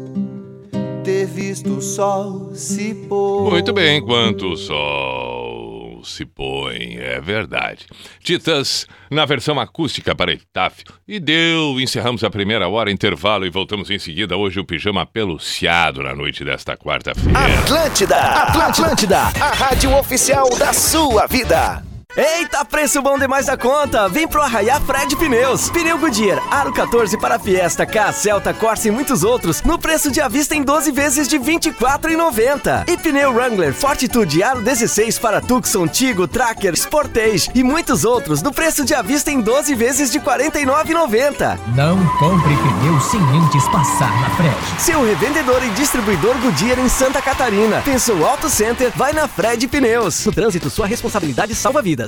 ter 1.03 1.25
visto 1.25 1.79
o 1.79 1.81
sol 1.81 2.51
se 2.55 2.93
pôr. 3.09 3.51
Muito 3.51 3.73
bem, 3.73 3.97
enquanto 3.97 4.53
o 4.53 4.57
sol 4.59 6.03
se 6.05 6.27
põe, 6.27 6.99
é 6.99 7.19
verdade. 7.19 7.87
Titãs, 8.23 8.87
na 9.11 9.25
versão 9.25 9.59
acústica 9.59 10.15
para 10.15 10.35
Epitáfio. 10.35 10.85
E 11.09 11.19
deu, 11.19 11.81
encerramos 11.81 12.23
a 12.23 12.29
primeira 12.29 12.69
hora, 12.69 12.91
intervalo 12.91 13.47
e 13.47 13.51
voltamos 13.51 13.89
em 13.89 13.99
seguida. 13.99 14.37
Hoje 14.37 14.61
o 14.61 14.67
pijama 14.67 15.07
peluciado 15.07 16.03
na 16.03 16.15
noite 16.15 16.45
desta 16.45 16.77
quarta-feira. 16.77 17.39
Atlântida, 17.61 18.17
Atlântida, 18.19 19.19
a 19.19 19.55
rádio 19.55 19.97
oficial 19.97 20.51
da 20.59 20.75
sua 20.75 21.27
vida. 21.27 21.83
Eita, 22.17 22.65
preço 22.65 23.03
bom 23.03 23.19
demais 23.19 23.47
da 23.47 23.57
conta! 23.57 24.09
Vem 24.09 24.29
pro 24.29 24.41
Arraiá 24.41 24.81
Fred 24.81 25.17
Pneus. 25.17 25.69
Pneu 25.71 25.99
Goodyear, 25.99 26.41
Aro 26.49 26.73
14 26.73 27.19
para 27.19 27.41
Fiesta, 27.41 27.85
K, 27.85 28.13
Celta, 28.13 28.55
Corsa 28.55 28.87
e 28.87 28.91
muitos 28.93 29.25
outros, 29.25 29.61
no 29.65 29.81
preço 29.81 30.13
de 30.13 30.21
à 30.21 30.29
vista 30.29 30.55
em 30.55 30.63
12 30.63 30.93
vezes 30.93 31.27
de 31.27 31.39
R$ 31.39 31.45
24,90. 31.45 32.89
E 32.89 32.97
pneu 32.97 33.33
Wrangler, 33.33 33.75
Fortitude, 33.75 34.45
Aro 34.45 34.63
16 34.63 35.19
para 35.19 35.41
Tucson, 35.41 35.89
Tigo, 35.89 36.29
Tracker, 36.29 36.77
Sportage 36.77 37.51
e 37.53 37.65
muitos 37.65 38.05
outros, 38.05 38.43
no 38.43 38.53
preço 38.53 38.85
de 38.85 38.95
à 38.95 39.03
vista 39.03 39.33
em 39.33 39.41
12 39.41 39.75
vezes 39.75 40.13
de 40.13 40.19
R$ 40.19 40.25
49,90. 40.25 41.59
Não 41.75 41.99
compre 42.19 42.55
pneu 42.57 43.01
sem 43.01 43.21
antes 43.21 43.67
passar 43.71 44.21
na 44.21 44.31
Fred. 44.37 44.55
Seu 44.79 45.05
revendedor 45.05 45.65
e 45.65 45.71
distribuidor 45.71 46.39
Goodyear 46.39 46.79
em 46.79 46.89
Santa 46.89 47.21
Catarina. 47.21 47.83
Pensou 47.85 48.25
Auto 48.25 48.49
Center, 48.49 48.93
vai 48.95 49.13
na 49.13 49.27
Fred 49.27 49.67
Pneus. 49.67 50.25
No 50.25 50.31
trânsito, 50.31 50.71
sua 50.71 50.87
responsabilidade 50.87 51.57
salva 51.57 51.83
vidas. 51.83 52.04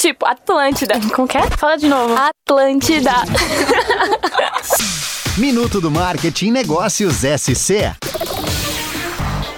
Tipo, 0.00 0.26
Atlântida. 0.26 0.94
Como 1.14 1.26
que 1.26 1.38
é? 1.38 1.42
Fala 1.50 1.76
de 1.76 1.88
novo. 1.88 2.14
Atlântida. 2.14 3.12
Minuto 5.36 5.80
do 5.80 5.90
Marketing 5.90 6.50
Negócios 6.52 7.16
SC. 7.24 7.94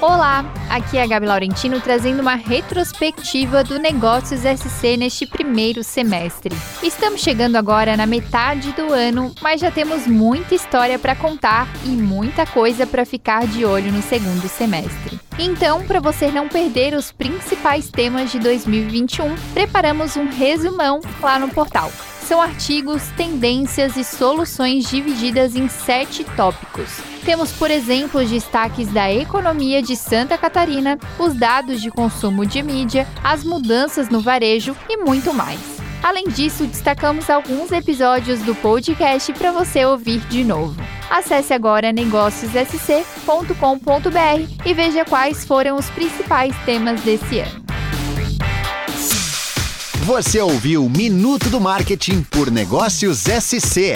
Olá, 0.08 0.44
aqui 0.70 0.98
é 0.98 1.02
a 1.02 1.06
Gabi 1.06 1.26
Laurentino 1.26 1.80
trazendo 1.80 2.22
uma 2.22 2.36
retrospectiva 2.36 3.64
do 3.64 3.76
Negócios 3.76 4.42
SC 4.42 4.96
neste 4.96 5.26
primeiro 5.26 5.82
semestre. 5.82 6.54
Estamos 6.80 7.20
chegando 7.20 7.56
agora 7.56 7.96
na 7.96 8.06
metade 8.06 8.70
do 8.70 8.92
ano, 8.92 9.34
mas 9.42 9.60
já 9.60 9.68
temos 9.68 10.06
muita 10.06 10.54
história 10.54 10.96
para 10.96 11.16
contar 11.16 11.66
e 11.84 11.88
muita 11.88 12.46
coisa 12.46 12.86
para 12.86 13.04
ficar 13.04 13.48
de 13.48 13.64
olho 13.64 13.90
no 13.90 14.00
segundo 14.00 14.48
semestre. 14.48 15.18
Então, 15.40 15.84
para 15.84 15.98
você 15.98 16.30
não 16.30 16.48
perder 16.48 16.94
os 16.94 17.10
principais 17.10 17.90
temas 17.90 18.30
de 18.30 18.38
2021, 18.38 19.34
preparamos 19.52 20.16
um 20.16 20.30
resumão 20.30 21.00
lá 21.20 21.36
no 21.36 21.48
portal. 21.48 21.90
São 22.26 22.42
artigos, 22.42 23.04
tendências 23.16 23.96
e 23.96 24.02
soluções 24.02 24.90
divididas 24.90 25.54
em 25.54 25.68
sete 25.68 26.24
tópicos. 26.36 26.98
Temos, 27.24 27.52
por 27.52 27.70
exemplo, 27.70 28.20
os 28.20 28.28
destaques 28.28 28.88
da 28.88 29.12
economia 29.12 29.80
de 29.80 29.94
Santa 29.94 30.36
Catarina, 30.36 30.98
os 31.20 31.34
dados 31.34 31.80
de 31.80 31.88
consumo 31.88 32.44
de 32.44 32.64
mídia, 32.64 33.06
as 33.22 33.44
mudanças 33.44 34.08
no 34.08 34.20
varejo 34.20 34.76
e 34.88 34.96
muito 34.96 35.32
mais. 35.32 35.60
Além 36.02 36.28
disso, 36.28 36.66
destacamos 36.66 37.30
alguns 37.30 37.70
episódios 37.70 38.40
do 38.40 38.56
podcast 38.56 39.32
para 39.32 39.52
você 39.52 39.84
ouvir 39.84 40.18
de 40.26 40.42
novo. 40.42 40.74
Acesse 41.08 41.54
agora 41.54 41.92
negóciossc.com.br 41.92 44.68
e 44.68 44.74
veja 44.74 45.04
quais 45.04 45.46
foram 45.46 45.76
os 45.76 45.88
principais 45.90 46.56
temas 46.64 47.00
desse 47.02 47.38
ano. 47.38 47.75
Você 50.06 50.40
ouviu 50.40 50.88
Minuto 50.88 51.50
do 51.50 51.60
Marketing 51.60 52.22
por 52.22 52.48
Negócios 52.48 53.24
SC. 53.24 53.94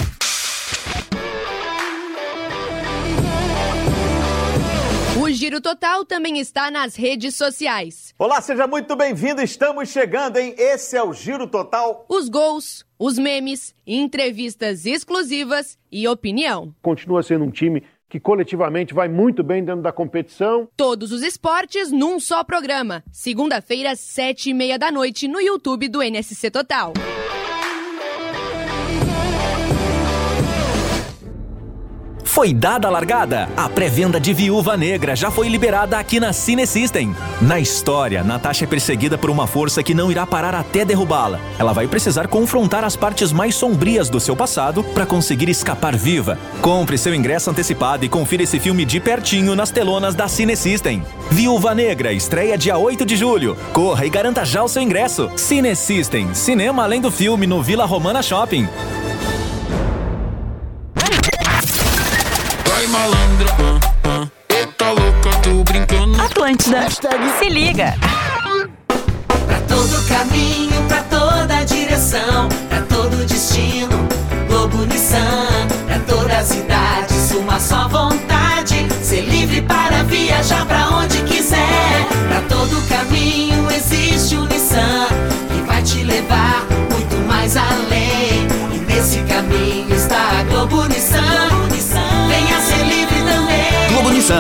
O 5.23 5.31
Giro 5.31 5.61
Total 5.61 6.05
também 6.05 6.41
está 6.41 6.69
nas 6.69 6.97
redes 6.97 7.37
sociais. 7.37 8.13
Olá, 8.19 8.41
seja 8.41 8.67
muito 8.67 8.97
bem-vindo. 8.97 9.41
Estamos 9.41 9.89
chegando, 9.91 10.39
hein? 10.39 10.53
Esse 10.59 10.97
é 10.97 11.03
o 11.05 11.13
Giro 11.13 11.47
Total. 11.47 12.05
Os 12.09 12.29
gols, 12.29 12.85
os 12.99 13.17
memes, 13.17 13.73
entrevistas 13.87 14.87
exclusivas 14.87 15.79
e 15.93 16.09
opinião. 16.09 16.75
Continua 16.83 17.23
sendo 17.23 17.45
um 17.45 17.53
time 17.53 17.85
que 18.11 18.19
coletivamente 18.19 18.93
vai 18.93 19.09
muito 19.09 19.43
bem 19.45 19.65
dentro 19.65 19.83
da 19.83 19.93
competição. 19.93 20.69
Todos 20.77 21.13
os 21.13 21.23
esportes 21.23 21.93
num 21.93 22.19
só 22.19 22.43
programa. 22.43 23.05
Segunda-feira, 23.13 23.95
sete 23.95 24.51
e 24.51 24.55
meia 24.55 24.77
da 24.77 24.91
noite, 24.91 25.29
no 25.29 25.41
YouTube 25.41 25.89
do 25.89 26.03
NSC 26.03 26.51
Total. 26.51 26.93
Foi 32.31 32.55
dada 32.55 32.87
a 32.87 32.91
largada? 32.93 33.49
A 33.57 33.69
pré-venda 33.69 34.21
de 34.21 34.33
Viúva 34.33 34.77
Negra 34.77 35.17
já 35.17 35.33
foi 35.33 35.49
liberada 35.49 35.99
aqui 35.99 36.21
na 36.21 36.33
Cine 36.33 36.65
System. 36.65 37.13
Na 37.43 37.59
história, 37.59 38.23
Natasha 38.23 38.67
é 38.67 38.69
perseguida 38.69 39.19
por 39.19 39.31
uma 39.31 39.49
força 39.49 39.83
que 39.83 39.95
não 39.95 40.13
irá 40.13 40.25
parar 40.25 40.55
até 40.55 40.85
derrubá-la. 40.85 41.41
Ela 41.59 41.73
vai 41.73 41.89
precisar 41.89 42.29
confrontar 42.29 42.85
as 42.85 42.95
partes 42.95 43.33
mais 43.33 43.57
sombrias 43.57 44.09
do 44.09 44.21
seu 44.21 44.37
passado 44.37 44.85
para 44.85 45.05
conseguir 45.05 45.49
escapar 45.49 45.97
viva. 45.97 46.39
Compre 46.63 46.97
seu 46.97 47.13
ingresso 47.13 47.51
antecipado 47.51 48.05
e 48.05 48.09
confira 48.09 48.45
esse 48.45 48.61
filme 48.61 48.85
de 48.85 49.01
pertinho 49.01 49.57
nas 49.57 49.73
telonas 49.73 50.15
da 50.15 50.29
Cine 50.29 50.57
System. 50.57 51.03
Viúva 51.33 51.75
Negra 51.75 52.13
estreia 52.13 52.57
dia 52.57 52.79
8 52.79 53.05
de 53.05 53.17
julho. 53.17 53.57
Corra 53.73 54.07
e 54.07 54.09
garanta 54.09 54.45
já 54.45 54.63
o 54.63 54.69
seu 54.69 54.81
ingresso. 54.81 55.29
Cine 55.35 55.75
System, 55.75 56.33
cinema 56.33 56.85
além 56.85 57.01
do 57.01 57.11
filme 57.11 57.45
no 57.45 57.61
Vila 57.61 57.87
Romana 57.87 58.23
Shopping. 58.23 58.69
Malandra, 62.91 63.47
ah, 63.59 63.81
ah. 64.05 64.29
Eita 64.55 64.91
louca, 64.91 65.31
tô 65.43 65.65
brincando. 65.65 66.21
Atlântida. 66.21 66.89
Se 67.39 67.49
liga. 67.49 67.95
Pra 69.47 69.61
todo 69.69 70.09
caminho, 70.09 70.83
pra 70.89 71.03
toda 71.05 71.65
direção, 71.65 72.49
pra 72.69 72.83
todo 72.83 73.25
destino, 73.27 74.09
Globo 74.49 74.85
Nissan, 74.87 75.69
pra 75.87 75.99
todas 76.01 76.51
as 76.51 76.57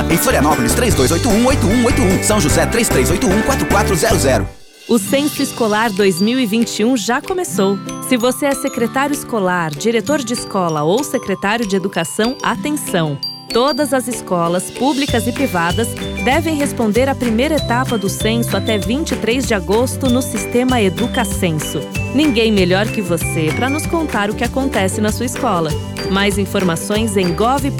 em 0.08 0.16
Florianópolis 0.16 0.74
32818181, 0.74 2.22
São 2.22 2.40
José 2.40 2.66
33814400. 2.66 4.46
O 4.88 4.98
Censo 4.98 5.40
Escolar 5.40 5.92
2021 5.92 6.96
já 6.96 7.20
começou. 7.20 7.78
Se 8.08 8.16
você 8.16 8.46
é 8.46 8.54
secretário 8.54 9.14
escolar, 9.14 9.70
diretor 9.70 10.18
de 10.18 10.32
escola 10.32 10.82
ou 10.82 11.04
secretário 11.04 11.66
de 11.66 11.76
educação, 11.76 12.36
atenção! 12.42 13.16
Todas 13.52 13.92
as 13.92 14.06
escolas, 14.06 14.70
públicas 14.70 15.26
e 15.26 15.32
privadas, 15.32 15.88
devem 16.24 16.54
responder 16.54 17.08
à 17.08 17.14
primeira 17.14 17.56
etapa 17.56 17.98
do 17.98 18.08
censo 18.08 18.56
até 18.56 18.78
23 18.78 19.46
de 19.46 19.54
agosto 19.54 20.08
no 20.08 20.22
sistema 20.22 20.80
EducaCenso. 20.80 21.80
Ninguém 22.14 22.52
melhor 22.52 22.86
que 22.86 23.02
você 23.02 23.52
para 23.54 23.68
nos 23.68 23.86
contar 23.86 24.30
o 24.30 24.34
que 24.34 24.44
acontece 24.44 25.00
na 25.00 25.10
sua 25.10 25.26
escola. 25.26 25.70
Mais 26.10 26.36
informações 26.38 27.16
em 27.16 27.32
gov.br/inep. 27.34 27.70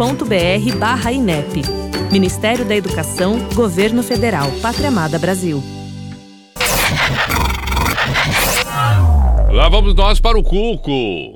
Ministério 2.13 2.65
da 2.65 2.77
Educação, 2.77 3.39
Governo 3.55 4.03
Federal, 4.03 4.51
Pátria 4.63 4.89
Amada 4.89 5.19
Brasil. 5.19 5.63
Lá 9.51 9.69
vamos 9.69 9.95
nós 9.95 10.21
para 10.21 10.39
o 10.39 10.43
Cuco. 10.43 11.35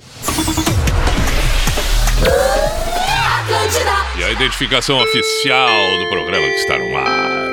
E 4.16 4.24
a 4.24 4.30
identificação 4.30 5.00
oficial 5.02 5.98
do 5.98 6.08
programa 6.08 6.46
que 6.46 6.54
está 6.54 6.78
no 6.78 6.96
ar. 6.96 7.50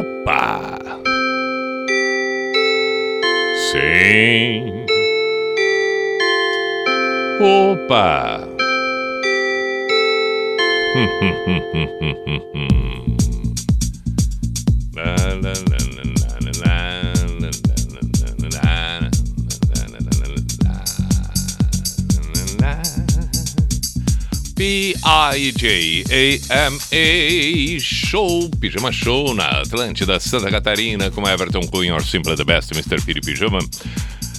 Opa! 0.00 0.78
Sim. 3.70 4.84
Opa! 7.40 8.49
P-I-J-A-M-A 24.56 26.40
Show, 27.80 28.50
Pijama 28.58 28.92
Show 28.92 29.32
na 29.32 29.62
Atlântida, 29.62 30.18
Santa 30.18 30.50
Catarina, 30.50 31.08
com 31.10 31.26
Everton 31.26 31.62
Cunha, 31.68 31.94
or 31.94 32.02
Simple 32.04 32.34
the 32.34 32.44
Best, 32.44 32.72
Mr. 32.72 33.00
Piri 33.04 33.20
Pijama. 33.20 33.60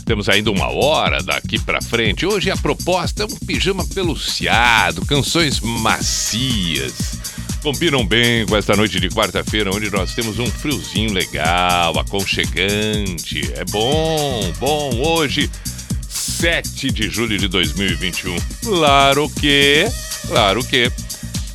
Temos 0.06 0.28
ainda 0.30 0.52
uma 0.52 0.70
hora 0.70 1.22
daqui 1.22 1.60
pra 1.60 1.82
frente. 1.82 2.26
Hoje 2.26 2.52
a 2.52 2.58
proposta 2.58 3.24
é 3.24 3.26
um 3.26 3.46
pijama 3.46 3.86
peluciado, 3.88 5.06
canções 5.06 5.60
macias. 5.60 7.20
Combinam 7.62 8.06
bem 8.06 8.46
com 8.48 8.58
esta 8.58 8.76
noite 8.76 9.00
de 9.00 9.10
quarta-feira, 9.10 9.70
onde 9.74 9.90
nós 9.92 10.16
temos 10.16 10.40
um 10.40 10.48
friozinho 10.48 11.14
legal, 11.14 11.98
aconchegante. 12.00 13.42
É 13.56 13.64
bom, 13.66 14.52
bom. 14.60 14.96
Hoje, 14.96 15.50
7 16.10 16.92
de 16.92 17.10
julho 17.10 17.38
de 17.38 17.48
2021. 17.48 18.36
Claro 18.64 19.30
que, 19.30 19.86
claro 20.28 20.64
que, 20.64 20.92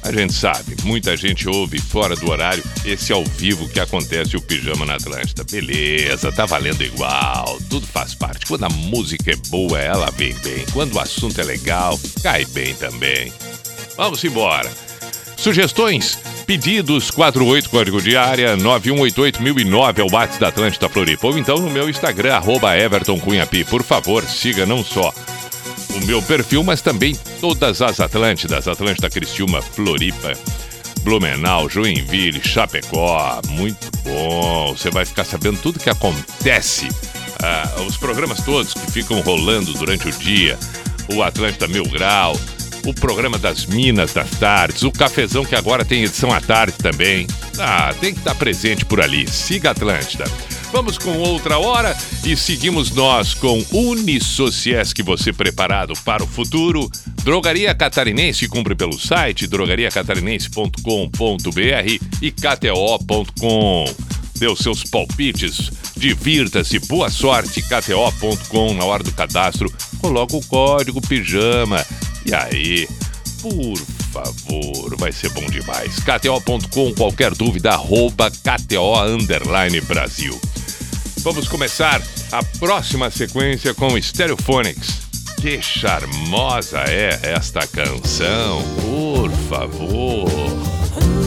a 0.07 0.13
gente 0.13 0.35
sabe, 0.35 0.77
muita 0.85 1.17
gente 1.17 1.49
ouve 1.49 1.81
fora 1.81 2.15
do 2.15 2.31
horário 2.31 2.63
esse 2.85 3.13
ao 3.13 3.25
vivo 3.25 3.69
que 3.69 3.81
acontece 3.81 4.37
o 4.37 4.41
Pijama 4.41 4.87
na 4.87 4.95
Atlântida. 4.95 5.43
Beleza, 5.43 6.31
tá 6.31 6.47
valendo 6.47 6.83
igual, 6.83 7.59
tudo 7.69 7.85
faz 7.89 8.15
parte. 8.15 8.47
Quando 8.47 8.65
a 8.65 8.69
música 8.69 9.33
é 9.33 9.37
boa, 9.49 9.81
ela 9.81 10.09
vem 10.13 10.33
bem. 10.35 10.65
Quando 10.73 10.95
o 10.95 11.01
assunto 11.01 11.41
é 11.41 11.45
legal, 11.45 11.99
cai 12.23 12.45
bem 12.47 12.73
também. 12.75 13.33
Vamos 13.97 14.23
embora. 14.23 14.71
Sugestões? 15.37 16.17
Pedidos 16.47 17.11
48 17.11 17.69
código 17.69 18.01
de 18.01 18.17
área 18.17 18.57
9188009 18.57 19.99
é 19.99 20.03
o 20.05 20.13
WhatsApp 20.13 20.41
da 20.41 20.49
Atlântida 20.49 20.89
Floripa. 20.89 21.27
Ou 21.27 21.37
então 21.37 21.59
no 21.59 21.69
meu 21.69 21.91
Instagram, 21.91 22.35
arroba 22.35 22.79
Everton. 22.79 23.21
Por 23.69 23.83
favor, 23.83 24.23
siga 24.25 24.65
não 24.65 24.85
só 24.85 25.13
o 25.97 26.07
meu 26.07 26.23
perfil, 26.23 26.63
mas 26.63 26.81
também 26.81 27.17
todas 27.41 27.83
as 27.83 28.01
Atlântidas. 28.01 28.69
Atlântida 28.69 29.11
Cristiúma, 29.11 29.63
Floripa, 29.63 30.33
Blumenau, 31.03 31.69
Joinville, 31.69 32.41
Chapecó. 32.43 33.41
Muito 33.49 33.91
bom. 34.03 34.75
Você 34.77 34.91
vai 34.91 35.05
ficar 35.05 35.25
sabendo 35.25 35.59
tudo 35.61 35.79
que 35.79 35.91
acontece. 35.91 36.89
Ah, 37.43 37.83
os 37.87 37.97
programas 37.97 38.41
todos 38.43 38.75
que 38.75 38.91
ficam 38.91 39.21
rolando 39.21 39.73
durante 39.75 40.09
o 40.09 40.13
dia. 40.13 40.59
O 41.13 41.23
Atlântida 41.23 41.69
Mil 41.69 41.85
Grau, 41.85 42.37
o 42.85 42.93
programa 42.93 43.39
das 43.39 43.67
Minas 43.67 44.13
das 44.13 44.31
Tardes, 44.31 44.83
o 44.83 44.91
Cafezão 44.91 45.45
que 45.45 45.55
agora 45.55 45.85
tem 45.85 46.03
edição 46.03 46.33
à 46.33 46.41
tarde 46.41 46.75
também. 46.79 47.27
Ah, 47.59 47.95
tem 48.01 48.13
que 48.13 48.19
estar 48.19 48.35
presente 48.35 48.85
por 48.85 49.01
ali. 49.01 49.29
Siga 49.29 49.71
Atlântida. 49.71 50.25
Vamos 50.77 50.99
com 50.99 51.17
outra 51.17 51.59
hora 51.59 51.97
e 52.23 52.37
seguimos 52.37 52.91
nós 52.91 53.33
com 53.33 53.65
Unisociesc, 53.73 55.03
você 55.03 55.33
preparado 55.33 55.95
para 56.05 56.23
o 56.23 56.27
futuro. 56.27 56.91
Drogaria 57.25 57.75
Catarinense 57.75 58.47
cumpre 58.47 58.75
pelo 58.75 59.01
site 59.01 59.47
drogariacatarinense.com.br 59.47 62.05
e 62.21 62.31
kto.com. 62.31 63.87
Dê 64.35 64.49
os 64.49 64.59
seus 64.59 64.85
palpites, 64.85 65.71
divirta-se, 65.97 66.79
boa 66.81 67.09
sorte, 67.09 67.63
kto.com 67.63 68.75
na 68.75 68.85
hora 68.85 69.03
do 69.03 69.13
cadastro. 69.13 69.73
Coloca 69.99 70.37
o 70.37 70.45
código 70.45 71.01
pijama 71.01 71.83
e 72.27 72.35
aí, 72.35 72.87
por 73.41 73.79
favor, 74.13 74.95
vai 74.99 75.11
ser 75.11 75.31
bom 75.31 75.47
demais. 75.47 75.97
KTO.com, 76.01 76.93
qualquer 76.93 77.35
dúvida, 77.35 77.71
arroba 77.71 78.31
KTO 78.31 79.03
Underline 79.03 79.81
Brasil. 79.81 80.39
Vamos 81.27 81.49
começar 81.49 82.01
a 82.31 82.41
próxima 82.61 83.11
sequência 83.11 83.75
com 83.75 84.01
Stereophonics. 84.01 85.01
Que 85.43 85.61
charmosa 85.61 86.79
é 86.87 87.19
esta 87.21 87.67
canção, 87.67 88.63
por 88.81 89.29
favor. 89.49 91.26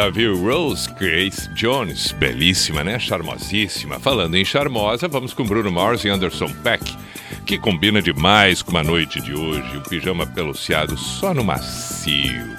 agora, 0.00 0.10
viu? 0.10 0.36
Rose 0.36 0.88
Grace 0.94 1.48
Jones, 1.50 2.12
belíssima, 2.12 2.82
né? 2.82 2.98
Charmosíssima. 2.98 4.00
Falando 4.00 4.34
em 4.34 4.44
charmosa, 4.44 5.06
vamos 5.06 5.34
com 5.34 5.44
Bruno 5.44 5.70
Mars 5.70 6.04
e 6.04 6.08
Anderson 6.08 6.48
Peck, 6.62 6.96
que 7.44 7.58
combina 7.58 8.00
demais 8.00 8.62
com 8.62 8.76
a 8.78 8.82
noite 8.82 9.20
de 9.20 9.34
hoje. 9.34 9.76
O 9.76 9.82
pijama 9.82 10.26
peluciado 10.26 10.96
só 10.96 11.34
no 11.34 11.44
macio. 11.44 12.56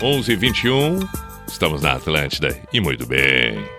11:21, 0.00 1.08
estamos 1.48 1.82
na 1.82 1.94
Atlântida 1.94 2.56
e 2.72 2.80
muito 2.80 3.04
bem. 3.06 3.75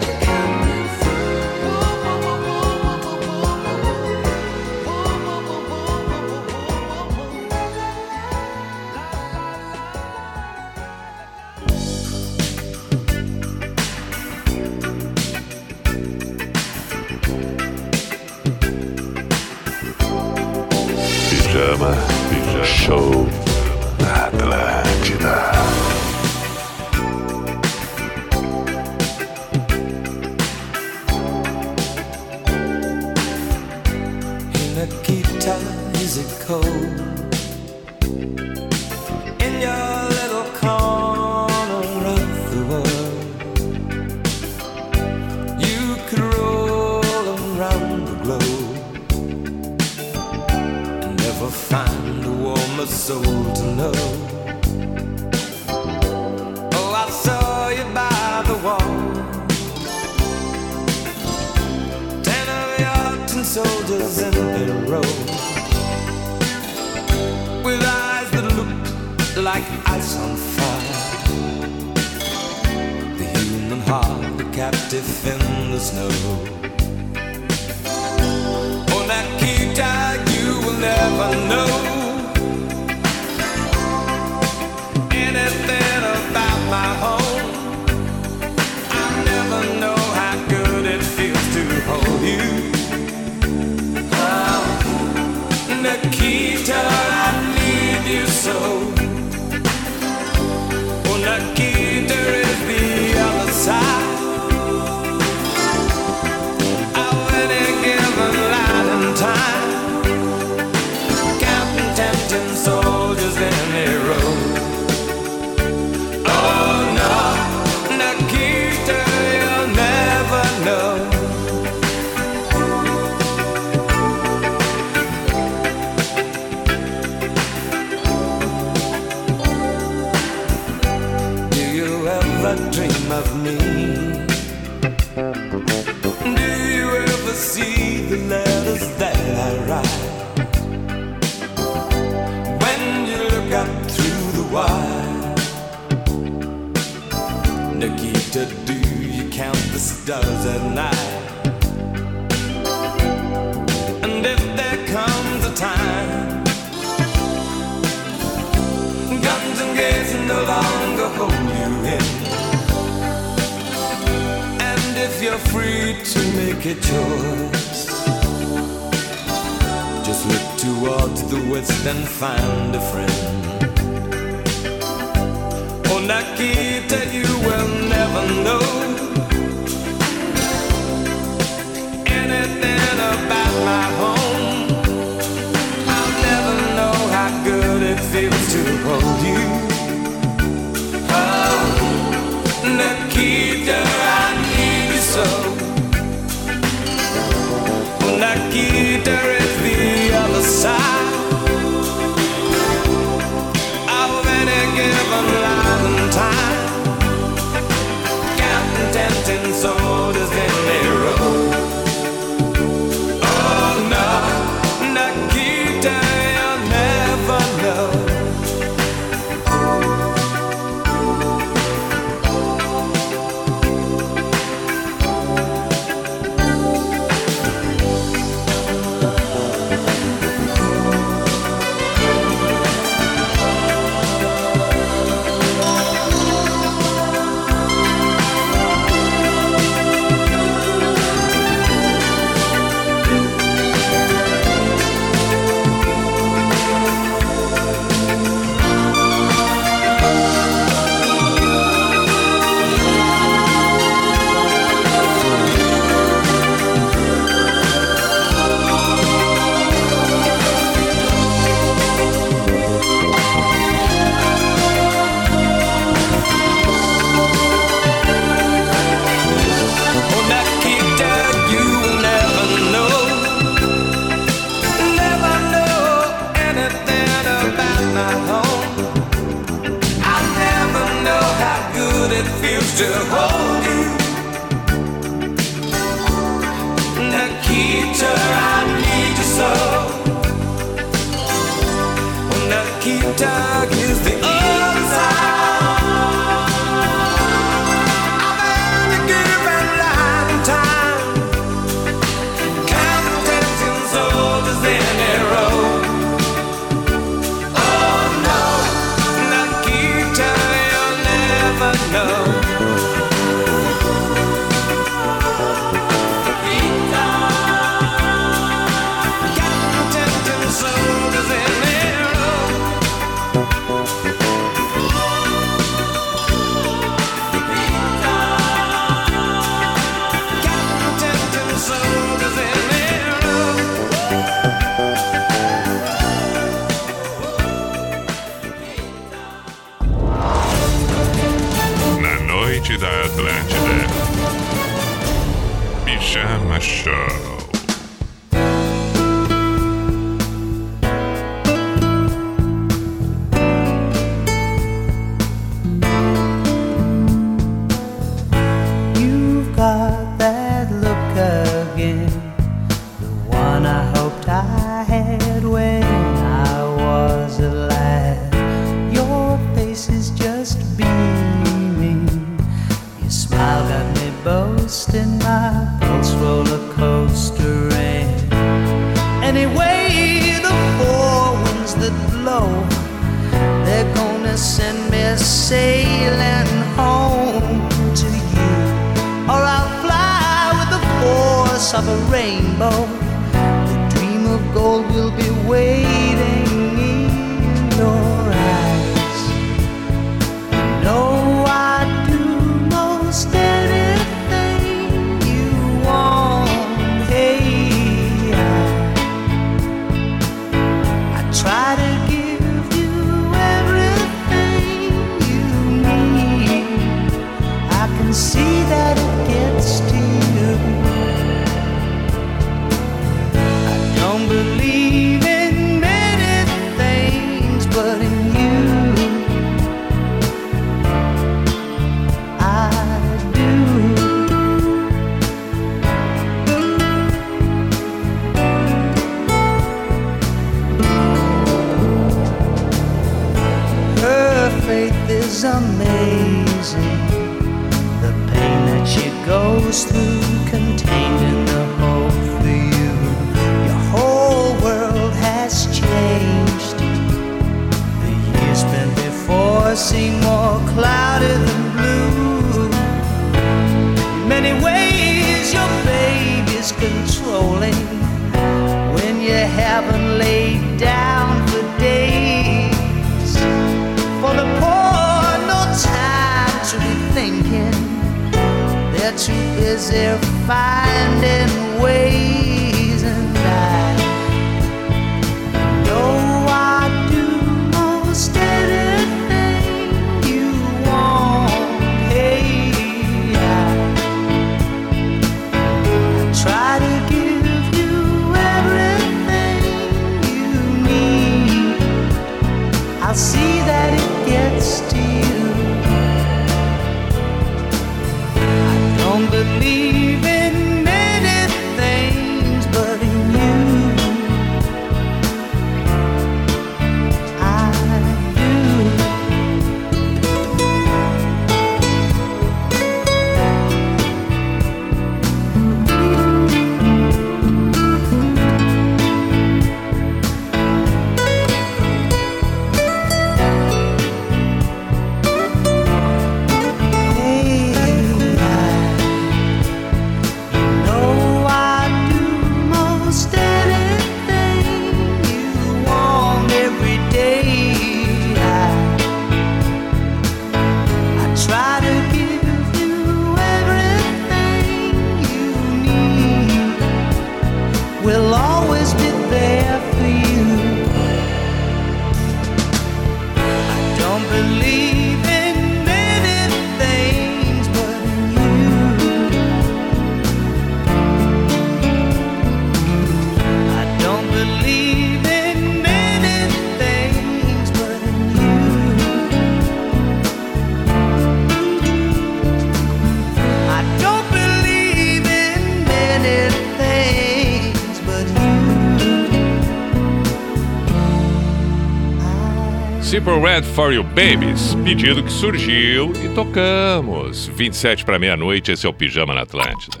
Red 593.41 593.63
for 593.63 593.91
You 593.91 594.03
Babies, 594.03 594.75
pedido 594.83 595.23
que 595.23 595.31
surgiu 595.31 596.13
e 596.23 596.29
tocamos. 596.29 597.47
27 597.47 598.05
para 598.05 598.19
meia-noite, 598.19 598.71
esse 598.71 598.85
é 598.85 598.89
o 598.89 598.93
Pijama 598.93 599.33
na 599.33 599.41
Atlântida. 599.41 600.00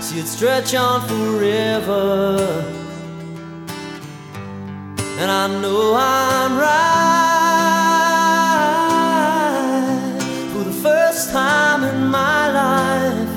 See 0.00 0.18
it 0.18 0.26
stretch 0.26 0.74
on 0.74 1.06
forever. 1.06 2.64
And 5.18 5.30
I 5.30 5.46
know 5.60 5.94
I'm 5.94 6.58
right 6.58 7.00
for 10.52 10.64
the 10.64 10.72
first 10.72 11.30
time 11.32 11.84
in 11.84 12.06
my 12.06 12.50
life. 12.50 13.28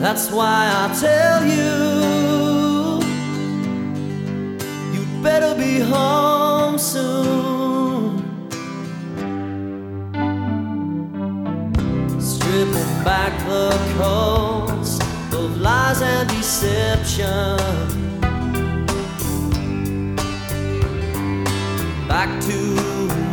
That's 0.00 0.30
why 0.32 0.68
I 0.80 0.88
tell 1.00 1.44
you, 1.46 3.00
you'd 4.92 5.22
better 5.22 5.54
be 5.54 5.78
home 5.78 6.76
soon. 6.76 7.41
Back 13.04 13.32
the 13.46 13.70
coats 13.98 14.98
of 15.32 15.60
lies 15.60 16.02
and 16.02 16.28
deception. 16.28 17.56
Back 22.08 22.40
to 22.42 22.76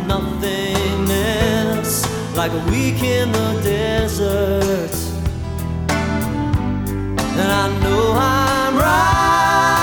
nothingness, 0.06 1.90
like 2.36 2.52
a 2.52 2.64
week 2.70 3.02
in 3.02 3.32
the 3.32 3.60
desert. 3.62 4.94
And 7.40 7.50
I 7.52 7.68
know 7.82 8.12
I'm 8.16 8.76
right 8.76 9.79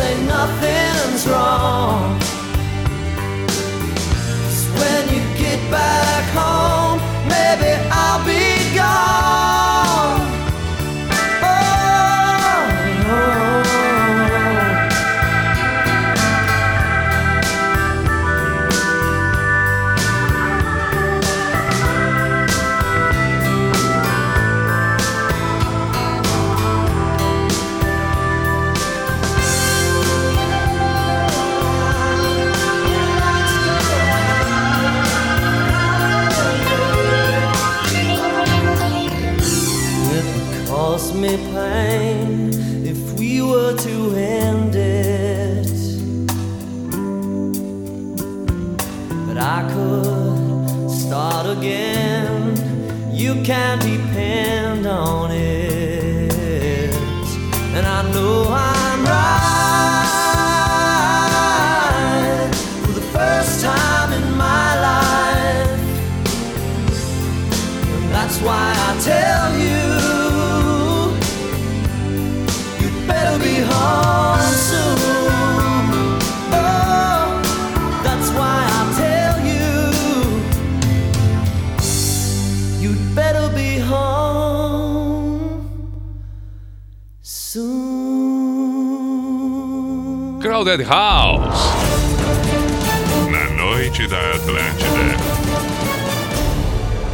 say 0.00 0.14
nothing's 0.34 1.22
wrong. 1.30 2.18
'Cause 3.48 4.64
when 4.80 5.02
you 5.14 5.22
get 5.42 5.60
back 5.78 6.24
home, 6.40 6.98
maybe 7.32 7.70
I'll 8.02 8.22
be 8.32 8.44
gone. 8.78 9.59
Crowded 90.60 90.86
House. 90.86 91.72
Na 93.30 93.48
noite 93.56 94.06
da 94.06 94.18
Atlântida. 94.18 95.16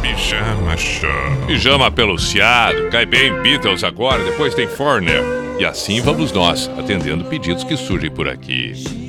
Pijama 0.01 0.75
Show. 0.75 1.07
Pijama 1.47 1.89
peluciado, 1.89 2.89
cai 2.89 3.05
bem 3.05 3.41
Beatles 3.41 3.85
agora, 3.85 4.21
depois 4.21 4.53
tem 4.53 4.67
Foreigner. 4.67 5.23
E 5.57 5.63
assim 5.63 6.01
vamos 6.01 6.33
nós, 6.33 6.69
atendendo 6.77 7.23
pedidos 7.23 7.63
que 7.63 7.77
surgem 7.77 8.11
por 8.11 8.27
aqui. 8.27 9.06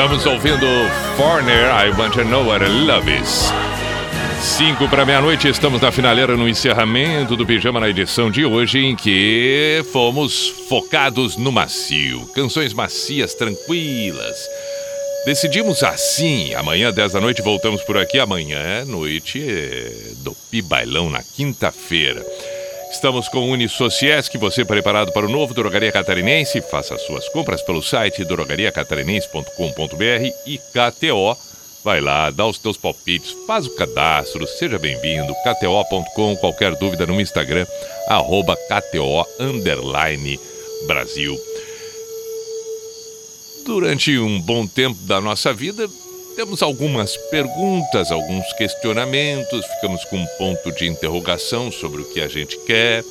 Estamos 0.00 0.24
ouvindo 0.24 0.66
Foreigner, 1.14 1.66
I 1.66 1.90
Want 1.90 2.14
to 2.14 2.24
Know 2.24 2.46
What 2.46 2.64
I 2.64 2.68
Love 2.86 3.06
Is. 3.20 3.52
5 4.40 4.88
para 4.88 5.04
meia-noite, 5.04 5.46
estamos 5.46 5.78
na 5.78 5.92
finaleira 5.92 6.38
no 6.38 6.48
encerramento 6.48 7.36
do 7.36 7.44
Pijama 7.44 7.80
na 7.80 7.90
edição 7.90 8.30
de 8.30 8.46
hoje, 8.46 8.78
em 8.78 8.96
que 8.96 9.84
fomos 9.92 10.48
focados 10.70 11.36
no 11.36 11.52
macio. 11.52 12.24
Canções 12.34 12.72
macias, 12.72 13.34
tranquilas. 13.34 14.38
Decidimos 15.26 15.82
assim, 15.82 16.54
amanhã 16.54 16.90
10 16.90 17.12
da 17.12 17.20
noite 17.20 17.42
voltamos 17.42 17.82
por 17.82 17.98
aqui, 17.98 18.18
amanhã 18.18 18.58
é 18.58 18.84
noite 18.86 19.38
do 20.24 20.34
Pibailão, 20.50 21.10
na 21.10 21.22
quinta-feira. 21.22 22.24
Estamos 22.90 23.28
com 23.28 23.48
o 23.48 23.52
Unisociesc, 23.52 24.36
você 24.36 24.64
preparado 24.64 25.12
para 25.12 25.24
o 25.24 25.28
novo 25.28 25.54
Drogaria 25.54 25.92
Catarinense? 25.92 26.60
Faça 26.60 26.98
suas 26.98 27.28
compras 27.28 27.62
pelo 27.62 27.82
site 27.82 28.24
drogariacatarinense.com.br 28.24 30.32
e 30.44 30.58
KTO. 30.58 31.36
Vai 31.84 32.00
lá, 32.00 32.30
dá 32.30 32.46
os 32.46 32.58
teus 32.58 32.76
palpites, 32.76 33.34
faz 33.46 33.66
o 33.66 33.74
cadastro, 33.76 34.44
seja 34.46 34.78
bem-vindo. 34.78 35.32
KTO.com, 35.36 36.36
qualquer 36.36 36.74
dúvida 36.74 37.06
no 37.06 37.20
Instagram, 37.20 37.64
arroba 38.08 38.56
KTO 38.56 39.24
underline 39.38 40.38
Brasil. 40.86 41.38
Durante 43.64 44.18
um 44.18 44.40
bom 44.40 44.66
tempo 44.66 44.98
da 45.02 45.20
nossa 45.20 45.54
vida, 45.54 45.88
temos 46.40 46.62
algumas 46.62 47.18
perguntas, 47.18 48.10
alguns 48.10 48.50
questionamentos, 48.54 49.66
ficamos 49.74 50.06
com 50.06 50.16
um 50.16 50.26
ponto 50.38 50.72
de 50.72 50.86
interrogação 50.86 51.70
sobre 51.70 52.00
o 52.00 52.04
que 52.06 52.18
a 52.18 52.28
gente 52.28 52.58
quer, 52.60 53.04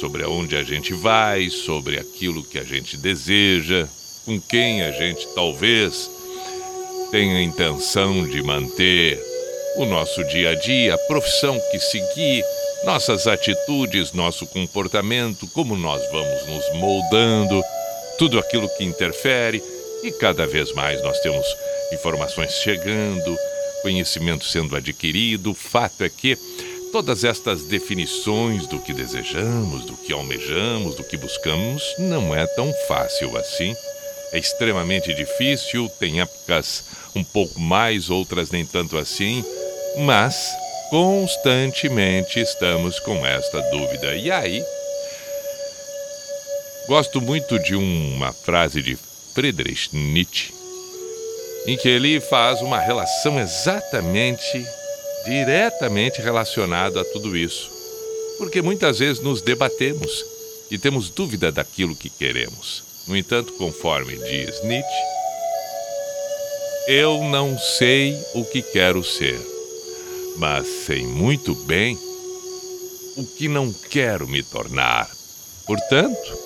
sobre 0.00 0.24
aonde 0.24 0.56
a 0.56 0.64
gente 0.64 0.92
vai, 0.92 1.50
sobre 1.50 2.00
aquilo 2.00 2.42
que 2.42 2.58
a 2.58 2.64
gente 2.64 2.96
deseja, 2.96 3.86
com 4.26 4.40
quem 4.40 4.82
a 4.82 4.90
gente 4.90 5.24
talvez 5.36 6.10
tenha 7.12 7.36
a 7.36 7.42
intenção 7.42 8.26
de 8.26 8.42
manter 8.42 9.22
o 9.76 9.86
nosso 9.86 10.24
dia 10.24 10.50
a 10.50 10.54
dia, 10.56 10.94
a 10.94 10.98
profissão 10.98 11.56
que 11.70 11.78
seguir, 11.78 12.44
nossas 12.84 13.28
atitudes, 13.28 14.12
nosso 14.12 14.44
comportamento, 14.48 15.46
como 15.54 15.76
nós 15.76 16.02
vamos 16.10 16.46
nos 16.48 16.80
moldando, 16.80 17.62
tudo 18.18 18.36
aquilo 18.36 18.68
que 18.70 18.82
interfere 18.82 19.62
e 20.02 20.12
cada 20.12 20.46
vez 20.46 20.72
mais 20.72 21.02
nós 21.02 21.18
temos 21.20 21.46
informações 21.92 22.52
chegando, 22.52 23.36
conhecimento 23.82 24.44
sendo 24.44 24.76
adquirido. 24.76 25.50
O 25.50 25.54
fato 25.54 26.04
é 26.04 26.08
que 26.08 26.36
todas 26.92 27.24
estas 27.24 27.64
definições 27.64 28.66
do 28.66 28.78
que 28.78 28.92
desejamos, 28.92 29.84
do 29.84 29.96
que 29.96 30.12
almejamos, 30.12 30.94
do 30.94 31.04
que 31.04 31.16
buscamos, 31.16 31.82
não 31.98 32.34
é 32.34 32.46
tão 32.46 32.72
fácil 32.86 33.36
assim. 33.36 33.74
É 34.32 34.38
extremamente 34.38 35.14
difícil, 35.14 35.90
tem 35.98 36.20
épocas 36.20 36.84
um 37.14 37.24
pouco 37.24 37.58
mais, 37.58 38.10
outras 38.10 38.50
nem 38.50 38.64
tanto 38.64 38.98
assim, 38.98 39.44
mas 39.98 40.50
constantemente 40.90 42.38
estamos 42.38 43.00
com 43.00 43.24
esta 43.26 43.60
dúvida. 43.70 44.14
E 44.14 44.30
aí, 44.30 44.62
gosto 46.86 47.20
muito 47.20 47.58
de 47.58 47.74
uma 47.74 48.32
frase 48.32 48.82
de 48.82 48.98
Friedrich 49.38 49.90
Nietzsche, 49.92 50.52
em 51.64 51.76
que 51.76 51.88
ele 51.88 52.20
faz 52.20 52.60
uma 52.60 52.80
relação 52.80 53.38
exatamente, 53.38 54.66
diretamente 55.24 56.20
relacionada 56.20 57.02
a 57.02 57.04
tudo 57.04 57.36
isso. 57.36 57.70
Porque 58.36 58.60
muitas 58.60 58.98
vezes 58.98 59.22
nos 59.22 59.40
debatemos 59.40 60.24
e 60.68 60.76
temos 60.76 61.08
dúvida 61.08 61.52
daquilo 61.52 61.94
que 61.94 62.10
queremos. 62.10 62.82
No 63.06 63.16
entanto, 63.16 63.52
conforme 63.52 64.16
diz 64.16 64.60
Nietzsche, 64.64 65.02
eu 66.88 67.22
não 67.22 67.56
sei 67.56 68.20
o 68.34 68.44
que 68.44 68.60
quero 68.60 69.04
ser, 69.04 69.40
mas 70.36 70.66
sei 70.84 71.06
muito 71.06 71.54
bem 71.54 71.96
o 73.16 73.24
que 73.24 73.46
não 73.46 73.72
quero 73.72 74.26
me 74.26 74.42
tornar. 74.42 75.08
Portanto, 75.64 76.38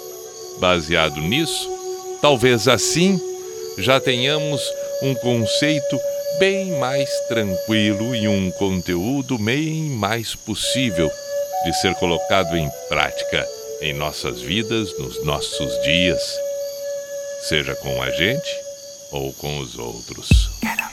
baseado 0.61 1.23
nisso, 1.23 1.82
talvez 2.23 2.69
assim 2.69 3.21
já 3.79 4.01
tenhamos 4.01 4.63
um 5.03 5.15
conceito 5.17 6.01
bem 6.39 6.79
mais 6.79 7.11
tranquilo 7.29 8.15
e 8.15 8.29
um 8.29 8.51
conteúdo 8.53 9.37
bem 9.39 9.91
mais 9.91 10.35
possível 10.35 11.11
de 11.65 11.73
ser 11.81 11.95
colocado 11.97 12.57
em 12.57 12.71
prática 12.89 13.47
em 13.81 13.93
nossas 13.93 14.41
vidas, 14.41 14.97
nos 14.99 15.25
nossos 15.25 15.83
dias, 15.83 16.23
seja 17.49 17.75
com 17.75 18.01
a 18.01 18.11
gente 18.11 18.51
ou 19.11 19.33
com 19.35 19.59
os 19.59 19.77
outros. 19.77 20.51
I'm 20.63 20.92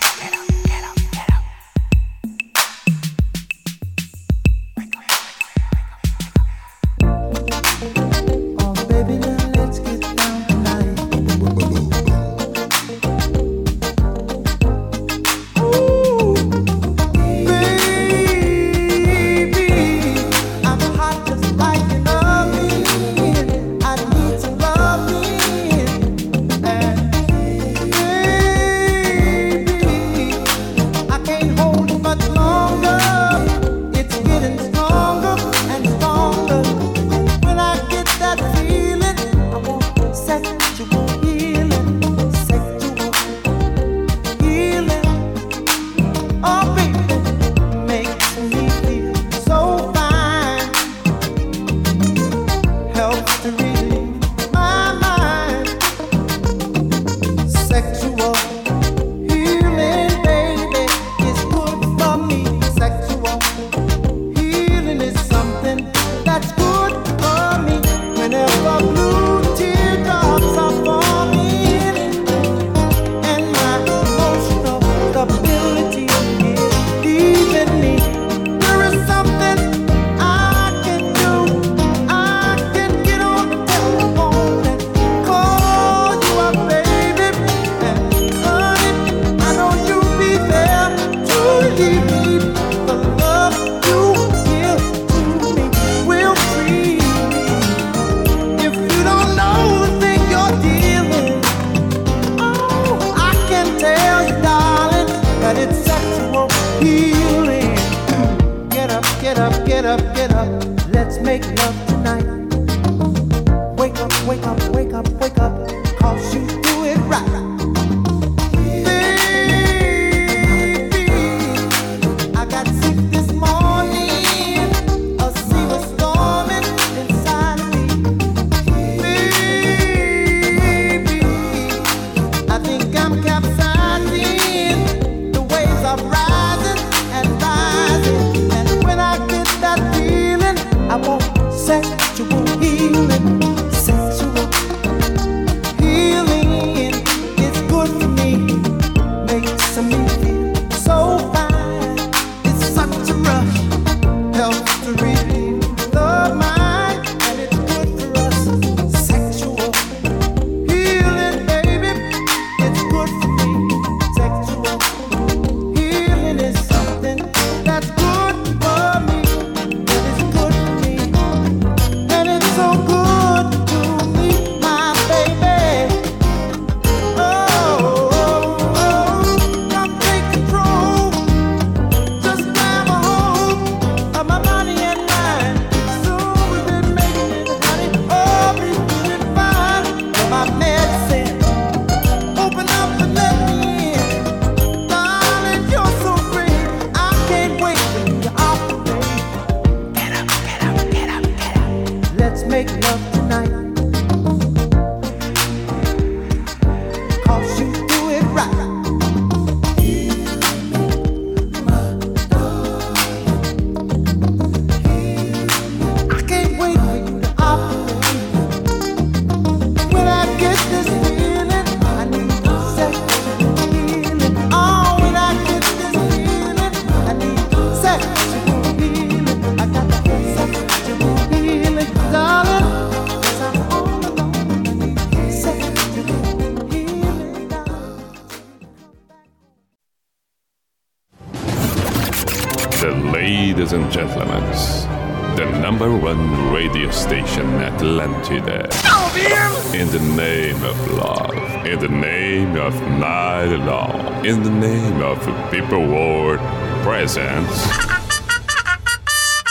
in 254.30 254.44
the 254.44 254.50
name 254.52 255.02
of 255.02 255.18
people 255.50 255.80
world 255.80 256.38
presence. 256.84 257.68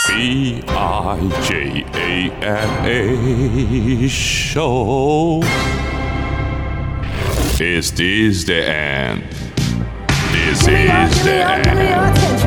B 0.07 0.63
I 0.69 1.19
J 1.49 1.85
A 1.95 2.31
N 2.41 2.87
A 2.87 4.09
show. 4.09 5.43
Is 7.61 7.91
this 7.91 8.45
the 8.45 8.63
end? 8.69 9.25
This 10.31 10.61
is 10.69 11.25
the 11.25 11.39
end. 11.67 12.38